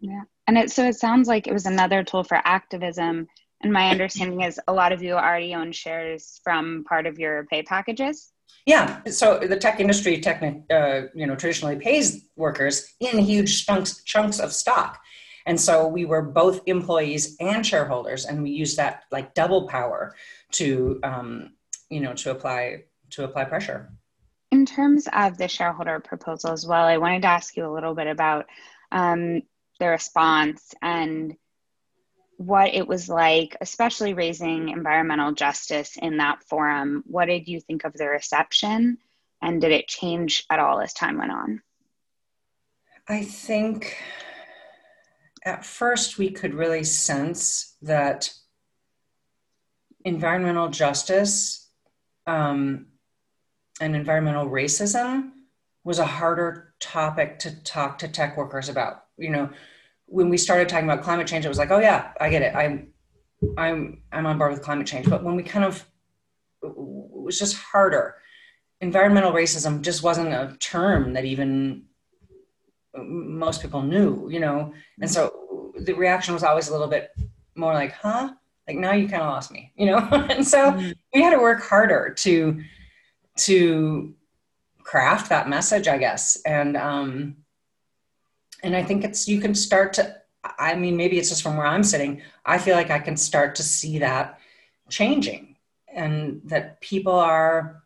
Yeah. 0.00 0.22
And 0.46 0.58
it 0.58 0.70
so 0.70 0.84
it 0.84 0.96
sounds 0.96 1.28
like 1.28 1.46
it 1.46 1.52
was 1.52 1.66
another 1.66 2.02
tool 2.02 2.24
for 2.24 2.40
activism. 2.44 3.28
And 3.62 3.72
my 3.72 3.90
understanding 3.90 4.40
is 4.40 4.60
a 4.66 4.72
lot 4.72 4.92
of 4.92 5.02
you 5.02 5.12
already 5.12 5.54
own 5.54 5.70
shares 5.70 6.40
from 6.42 6.84
part 6.84 7.06
of 7.06 7.18
your 7.18 7.44
pay 7.46 7.62
packages. 7.62 8.32
Yeah. 8.66 9.00
So 9.06 9.38
the 9.38 9.56
tech 9.56 9.78
industry 9.78 10.20
technic 10.20 10.62
uh, 10.70 11.02
you 11.14 11.26
know 11.26 11.36
traditionally 11.36 11.76
pays 11.76 12.26
workers 12.36 12.92
in 13.00 13.18
huge 13.18 13.64
chunks 13.66 14.02
chunks 14.04 14.40
of 14.40 14.52
stock. 14.52 15.00
And 15.46 15.60
so 15.60 15.88
we 15.88 16.04
were 16.04 16.22
both 16.22 16.60
employees 16.66 17.36
and 17.40 17.66
shareholders 17.66 18.24
and 18.26 18.42
we 18.42 18.50
used 18.50 18.76
that 18.76 19.04
like 19.10 19.34
double 19.34 19.68
power 19.68 20.14
to 20.52 21.00
um, 21.02 21.54
you 21.88 22.00
know 22.00 22.14
to 22.14 22.30
apply 22.30 22.84
to 23.10 23.24
apply 23.24 23.44
pressure 23.44 23.92
in 24.52 24.64
terms 24.64 25.08
of 25.12 25.36
the 25.36 25.48
shareholder 25.48 25.98
proposal 25.98 26.52
as 26.52 26.64
well 26.64 26.84
i 26.84 26.98
wanted 26.98 27.22
to 27.22 27.28
ask 27.28 27.56
you 27.56 27.66
a 27.66 27.74
little 27.74 27.94
bit 27.94 28.06
about 28.06 28.46
um, 28.92 29.42
the 29.80 29.88
response 29.88 30.74
and 30.80 31.36
what 32.36 32.74
it 32.74 32.86
was 32.86 33.08
like, 33.08 33.56
especially 33.60 34.14
raising 34.14 34.68
environmental 34.68 35.32
justice 35.32 35.96
in 36.00 36.18
that 36.18 36.42
forum. 36.44 37.04
What 37.06 37.26
did 37.26 37.48
you 37.48 37.60
think 37.60 37.84
of 37.84 37.92
the 37.92 38.08
reception? 38.08 38.98
And 39.40 39.60
did 39.60 39.72
it 39.72 39.88
change 39.88 40.44
at 40.50 40.58
all 40.58 40.80
as 40.80 40.92
time 40.92 41.18
went 41.18 41.32
on? 41.32 41.62
I 43.08 43.24
think 43.24 43.96
at 45.44 45.64
first 45.64 46.18
we 46.18 46.30
could 46.30 46.54
really 46.54 46.84
sense 46.84 47.76
that 47.82 48.32
environmental 50.04 50.68
justice 50.68 51.68
um, 52.26 52.86
and 53.82 53.96
environmental 53.96 54.46
racism 54.46 55.32
was 55.84 55.98
a 55.98 56.06
harder 56.06 56.74
topic 56.78 57.38
to 57.40 57.62
talk 57.64 57.98
to 57.98 58.08
tech 58.08 58.36
workers 58.36 58.68
about. 58.68 59.04
You 59.18 59.30
know, 59.30 59.50
when 60.06 60.28
we 60.28 60.38
started 60.38 60.68
talking 60.68 60.88
about 60.88 61.02
climate 61.02 61.26
change, 61.26 61.44
it 61.44 61.48
was 61.48 61.58
like, 61.58 61.70
oh 61.70 61.80
yeah, 61.80 62.12
I 62.20 62.30
get 62.30 62.42
it. 62.42 62.54
I'm 62.54 62.92
I'm 63.58 64.02
I'm 64.12 64.26
on 64.26 64.38
board 64.38 64.52
with 64.52 64.62
climate 64.62 64.86
change. 64.86 65.10
But 65.10 65.24
when 65.24 65.36
we 65.36 65.42
kind 65.42 65.64
of 65.64 65.84
it 66.62 66.72
was 66.76 67.38
just 67.38 67.56
harder. 67.56 68.16
Environmental 68.80 69.32
racism 69.32 69.82
just 69.82 70.02
wasn't 70.02 70.28
a 70.28 70.56
term 70.58 71.12
that 71.12 71.24
even 71.24 71.84
most 72.96 73.62
people 73.62 73.82
knew, 73.82 74.28
you 74.30 74.40
know. 74.40 74.72
And 75.00 75.10
so 75.10 75.72
the 75.80 75.92
reaction 75.92 76.34
was 76.34 76.42
always 76.42 76.68
a 76.68 76.72
little 76.72 76.88
bit 76.88 77.10
more 77.54 77.72
like, 77.74 77.92
huh? 77.92 78.32
Like 78.68 78.76
now 78.76 78.92
you 78.92 79.08
kind 79.08 79.22
of 79.22 79.28
lost 79.28 79.50
me, 79.50 79.72
you 79.76 79.86
know? 79.86 79.98
and 80.30 80.46
so 80.46 80.72
mm-hmm. 80.72 80.92
we 81.14 81.22
had 81.22 81.30
to 81.30 81.40
work 81.40 81.62
harder 81.62 82.14
to 82.18 82.62
to 83.36 84.14
craft 84.82 85.28
that 85.30 85.48
message, 85.48 85.88
I 85.88 85.98
guess. 85.98 86.40
And 86.44 86.76
um 86.76 87.36
and 88.62 88.76
I 88.76 88.82
think 88.82 89.04
it's 89.04 89.28
you 89.28 89.40
can 89.40 89.54
start 89.54 89.94
to 89.94 90.16
I 90.58 90.74
mean 90.74 90.96
maybe 90.96 91.18
it's 91.18 91.28
just 91.28 91.42
from 91.42 91.56
where 91.56 91.66
I'm 91.66 91.84
sitting, 91.84 92.22
I 92.44 92.58
feel 92.58 92.76
like 92.76 92.90
I 92.90 92.98
can 92.98 93.16
start 93.16 93.54
to 93.56 93.62
see 93.62 93.98
that 94.00 94.38
changing 94.88 95.56
and 95.88 96.42
that 96.44 96.80
people 96.80 97.14
are 97.14 97.82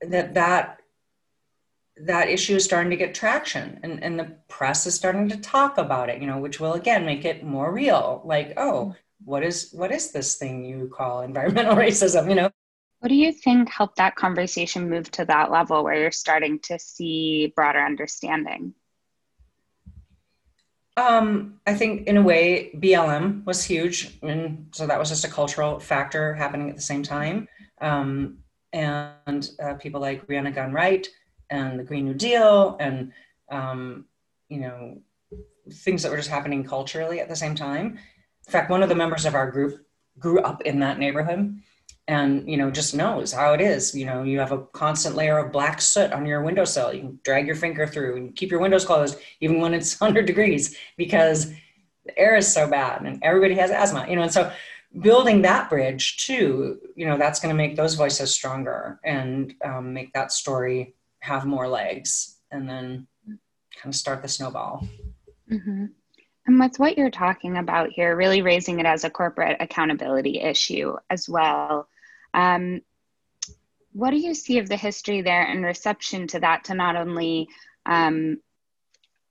that 0.00 0.34
that 0.34 0.80
that 1.96 2.28
issue 2.28 2.56
is 2.56 2.64
starting 2.64 2.90
to 2.90 2.96
get 2.96 3.14
traction 3.14 3.78
and, 3.82 4.02
and 4.02 4.18
the 4.18 4.36
press 4.48 4.84
is 4.86 4.94
starting 4.96 5.28
to 5.28 5.36
talk 5.36 5.78
about 5.78 6.08
it 6.08 6.20
you 6.20 6.26
know 6.26 6.38
which 6.38 6.58
will 6.58 6.72
again 6.74 7.06
make 7.06 7.24
it 7.24 7.44
more 7.44 7.72
real. 7.72 8.22
Like 8.24 8.54
oh 8.56 8.94
what 9.24 9.42
is 9.42 9.70
what 9.72 9.92
is 9.92 10.12
this 10.12 10.36
thing 10.36 10.64
you 10.64 10.90
call 10.94 11.22
environmental 11.22 11.76
racism 11.86 12.28
you 12.28 12.34
know 12.34 12.50
what 13.04 13.10
do 13.10 13.16
you 13.16 13.32
think 13.32 13.68
helped 13.68 13.96
that 13.96 14.16
conversation 14.16 14.88
move 14.88 15.10
to 15.10 15.26
that 15.26 15.50
level 15.50 15.84
where 15.84 15.94
you're 15.94 16.10
starting 16.10 16.58
to 16.58 16.78
see 16.78 17.52
broader 17.54 17.78
understanding 17.78 18.72
um, 20.96 21.60
I 21.66 21.74
think 21.74 22.06
in 22.06 22.16
a 22.16 22.22
way 22.22 22.70
BLM 22.76 23.44
was 23.44 23.64
huge, 23.64 24.16
and 24.22 24.68
so 24.70 24.86
that 24.86 24.96
was 24.96 25.08
just 25.08 25.24
a 25.24 25.28
cultural 25.28 25.80
factor 25.80 26.34
happening 26.34 26.70
at 26.70 26.76
the 26.76 26.82
same 26.82 27.02
time. 27.02 27.48
Um, 27.80 28.38
and 28.72 29.50
uh, 29.60 29.74
people 29.74 30.00
like 30.00 30.24
Rhiana 30.28 30.54
Gunn 30.54 30.72
Wright 30.72 31.04
and 31.50 31.80
the 31.80 31.82
Green 31.82 32.04
New 32.04 32.14
Deal 32.14 32.76
and 32.78 33.10
um, 33.48 34.04
you 34.48 34.60
know 34.60 34.98
things 35.68 36.04
that 36.04 36.12
were 36.12 36.16
just 36.16 36.30
happening 36.30 36.62
culturally 36.62 37.18
at 37.18 37.28
the 37.28 37.34
same 37.34 37.56
time. 37.56 37.98
In 38.46 38.52
fact, 38.52 38.70
one 38.70 38.84
of 38.84 38.88
the 38.88 38.94
members 38.94 39.26
of 39.26 39.34
our 39.34 39.50
group 39.50 39.84
grew 40.20 40.38
up 40.42 40.62
in 40.62 40.78
that 40.78 41.00
neighborhood 41.00 41.60
and 42.06 42.48
you 42.48 42.56
know 42.56 42.70
just 42.70 42.94
knows 42.94 43.32
how 43.32 43.54
it 43.54 43.60
is 43.60 43.94
you 43.94 44.04
know 44.04 44.22
you 44.22 44.38
have 44.38 44.52
a 44.52 44.58
constant 44.72 45.14
layer 45.14 45.38
of 45.38 45.52
black 45.52 45.80
soot 45.80 46.12
on 46.12 46.26
your 46.26 46.42
windowsill 46.42 46.92
you 46.92 47.00
can 47.00 47.18
drag 47.24 47.46
your 47.46 47.56
finger 47.56 47.86
through 47.86 48.16
and 48.16 48.36
keep 48.36 48.50
your 48.50 48.60
windows 48.60 48.84
closed 48.84 49.18
even 49.40 49.60
when 49.60 49.72
it's 49.72 49.98
100 50.00 50.26
degrees 50.26 50.76
because 50.96 51.50
the 52.04 52.18
air 52.18 52.36
is 52.36 52.52
so 52.52 52.68
bad 52.68 53.02
and 53.02 53.22
everybody 53.22 53.54
has 53.54 53.70
asthma 53.70 54.06
you 54.08 54.16
know 54.16 54.22
and 54.22 54.32
so 54.32 54.52
building 55.00 55.42
that 55.42 55.70
bridge 55.70 56.18
too 56.18 56.78
you 56.94 57.06
know 57.06 57.16
that's 57.16 57.40
going 57.40 57.52
to 57.52 57.56
make 57.56 57.74
those 57.74 57.94
voices 57.94 58.32
stronger 58.32 59.00
and 59.04 59.54
um, 59.64 59.92
make 59.94 60.12
that 60.12 60.30
story 60.30 60.94
have 61.20 61.46
more 61.46 61.66
legs 61.66 62.36
and 62.50 62.68
then 62.68 63.06
kind 63.74 63.92
of 63.92 63.94
start 63.94 64.22
the 64.22 64.28
snowball. 64.28 64.86
Mm-hmm. 65.50 65.86
And 66.46 66.60
with 66.60 66.78
what 66.78 66.98
you're 66.98 67.10
talking 67.10 67.56
about 67.56 67.90
here, 67.90 68.16
really 68.16 68.42
raising 68.42 68.78
it 68.78 68.86
as 68.86 69.04
a 69.04 69.10
corporate 69.10 69.56
accountability 69.60 70.40
issue 70.40 70.96
as 71.10 71.28
well. 71.28 71.88
Um, 72.34 72.82
what 73.92 74.10
do 74.10 74.18
you 74.18 74.34
see 74.34 74.58
of 74.58 74.68
the 74.68 74.76
history 74.76 75.22
there 75.22 75.46
and 75.46 75.64
reception 75.64 76.26
to 76.28 76.40
that 76.40 76.64
to 76.64 76.74
not 76.74 76.96
only 76.96 77.48
um, 77.86 78.38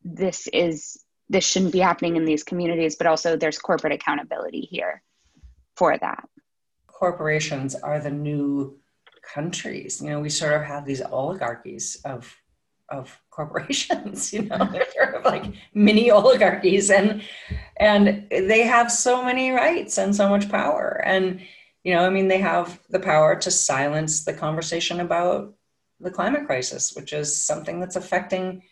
this 0.04 0.48
is 0.48 1.04
this 1.30 1.46
shouldn't 1.46 1.72
be 1.72 1.80
happening 1.80 2.16
in 2.16 2.26
these 2.26 2.44
communities, 2.44 2.96
but 2.96 3.08
also 3.08 3.36
there's 3.36 3.58
corporate 3.58 3.94
accountability 3.94 4.62
here 4.62 5.02
for 5.76 5.98
that. 5.98 6.28
Corporations 6.88 7.76
are 7.76 8.00
the 8.00 8.12
new 8.12 8.80
countries. 9.34 10.02
You 10.02 10.10
know, 10.12 10.20
we 10.20 10.30
sort 10.30 10.54
of 10.54 10.64
have 10.64 10.86
these 10.86 11.02
oligarchies 11.02 11.98
of 12.06 12.34
of 12.90 13.20
corporations. 13.32 14.32
You 14.34 14.44
know, 14.44 14.70
they're 14.72 14.92
sort 14.94 15.16
of 15.16 15.26
like 15.26 15.46
mini 15.74 16.12
oligarchies, 16.12 16.90
and 16.90 17.22
and 17.78 18.28
they 18.30 18.62
have 18.62 18.92
so 18.92 19.24
many 19.24 19.52
rights 19.52 19.98
and 19.98 20.16
so 20.16 20.30
much 20.30 20.50
power. 20.50 21.02
And 21.06 21.42
you 21.84 21.94
know, 21.94 22.06
I 22.06 22.10
mean, 22.10 22.28
they 22.28 22.40
have 22.40 22.80
the 22.90 23.00
power 23.00 23.36
to 23.36 23.52
silence 23.52 24.24
the 24.24 24.34
conversation 24.34 25.00
about 25.00 25.54
the 26.00 26.12
climate 26.12 26.46
crisis, 26.46 26.94
which 26.96 27.14
is 27.14 27.46
something 27.46 27.80
that's 27.80 27.96
affecting 27.96 28.64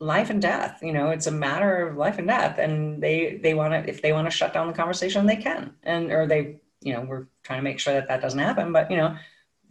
life 0.00 0.30
and 0.30 0.42
death 0.42 0.80
you 0.82 0.92
know 0.92 1.10
it's 1.10 1.28
a 1.28 1.30
matter 1.30 1.86
of 1.86 1.96
life 1.96 2.18
and 2.18 2.26
death 2.26 2.58
and 2.58 3.00
they 3.00 3.38
they 3.40 3.54
want 3.54 3.72
to 3.72 3.88
if 3.88 4.02
they 4.02 4.12
want 4.12 4.26
to 4.26 4.36
shut 4.36 4.52
down 4.52 4.66
the 4.66 4.72
conversation 4.72 5.26
they 5.26 5.36
can 5.36 5.72
and 5.84 6.10
or 6.10 6.26
they 6.26 6.60
you 6.80 6.92
know 6.92 7.02
we're 7.02 7.28
trying 7.44 7.60
to 7.60 7.62
make 7.62 7.78
sure 7.78 7.94
that 7.94 8.08
that 8.08 8.20
doesn't 8.20 8.40
happen 8.40 8.72
but 8.72 8.90
you 8.90 8.96
know 8.96 9.16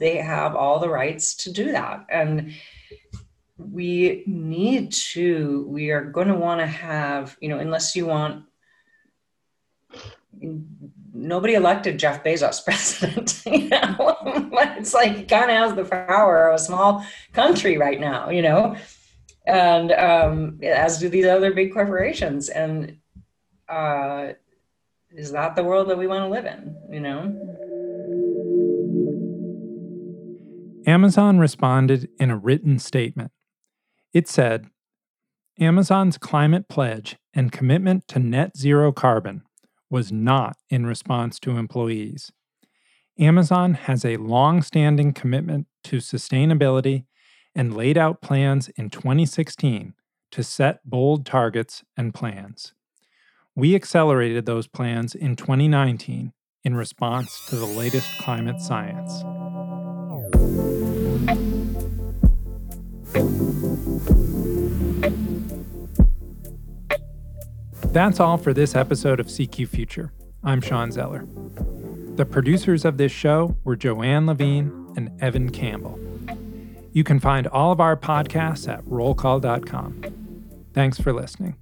they 0.01 0.17
have 0.17 0.55
all 0.55 0.79
the 0.79 0.89
rights 0.89 1.35
to 1.35 1.53
do 1.53 1.71
that. 1.71 2.07
And 2.09 2.53
we 3.55 4.23
need 4.25 4.91
to, 5.13 5.63
we 5.69 5.91
are 5.91 6.03
going 6.03 6.27
to 6.27 6.33
want 6.33 6.59
to 6.59 6.65
have, 6.65 7.37
you 7.39 7.49
know, 7.49 7.59
unless 7.59 7.95
you 7.95 8.07
want, 8.07 8.45
nobody 11.13 11.53
elected 11.55 11.99
Jeff 11.99 12.23
Bezos 12.23 12.63
president. 12.65 13.41
you 13.45 13.69
know, 13.69 14.17
it's 14.77 14.93
like 14.93 15.15
he 15.15 15.23
kind 15.23 15.51
of 15.51 15.57
has 15.57 15.75
the 15.75 15.85
power 15.85 16.49
of 16.49 16.55
a 16.55 16.59
small 16.59 17.05
country 17.33 17.77
right 17.77 17.99
now, 17.99 18.29
you 18.29 18.41
know, 18.41 18.75
and 19.45 19.91
um, 19.91 20.59
as 20.63 20.99
do 20.99 21.09
these 21.09 21.25
other 21.25 21.53
big 21.53 21.73
corporations. 21.73 22.49
And 22.49 22.97
uh, 23.67 24.33
is 25.11 25.31
that 25.31 25.55
the 25.55 25.63
world 25.63 25.89
that 25.89 25.97
we 25.97 26.07
want 26.07 26.23
to 26.23 26.29
live 26.29 26.45
in, 26.45 26.75
you 26.89 26.99
know? 26.99 27.57
Amazon 30.87 31.37
responded 31.37 32.09
in 32.19 32.31
a 32.31 32.37
written 32.37 32.79
statement. 32.79 33.31
It 34.13 34.27
said 34.27 34.67
Amazon's 35.59 36.17
climate 36.17 36.67
pledge 36.67 37.17
and 37.33 37.51
commitment 37.51 38.07
to 38.07 38.19
net 38.19 38.57
zero 38.57 38.91
carbon 38.91 39.43
was 39.91 40.11
not 40.11 40.57
in 40.69 40.85
response 40.85 41.37
to 41.41 41.57
employees. 41.57 42.31
Amazon 43.19 43.73
has 43.75 44.05
a 44.05 44.17
long 44.17 44.63
standing 44.63 45.13
commitment 45.13 45.67
to 45.83 45.97
sustainability 45.97 47.03
and 47.53 47.75
laid 47.75 47.97
out 47.97 48.21
plans 48.21 48.69
in 48.69 48.89
2016 48.89 49.93
to 50.31 50.43
set 50.43 50.79
bold 50.89 51.25
targets 51.25 51.83
and 51.97 52.13
plans. 52.13 52.73
We 53.53 53.75
accelerated 53.75 54.45
those 54.45 54.65
plans 54.65 55.13
in 55.13 55.35
2019 55.35 56.31
in 56.63 56.75
response 56.75 57.45
to 57.49 57.57
the 57.57 57.65
latest 57.65 58.17
climate 58.19 58.61
science. 58.61 59.23
That's 67.91 68.21
all 68.21 68.37
for 68.37 68.53
this 68.53 68.73
episode 68.73 69.19
of 69.19 69.25
CQ 69.27 69.67
Future. 69.67 70.13
I'm 70.45 70.61
Shawn 70.61 70.93
Zeller. 70.93 71.27
The 72.15 72.25
producers 72.25 72.85
of 72.85 72.95
this 72.95 73.11
show 73.11 73.57
were 73.65 73.75
Joanne 73.75 74.27
Levine 74.27 74.93
and 74.95 75.21
Evan 75.21 75.49
Campbell. 75.49 75.99
You 76.93 77.03
can 77.03 77.19
find 77.19 77.47
all 77.47 77.73
of 77.73 77.81
our 77.81 77.97
podcasts 77.97 78.65
at 78.71 78.81
rollcall.com. 78.85 80.03
Thanks 80.73 81.01
for 81.01 81.11
listening. 81.11 81.57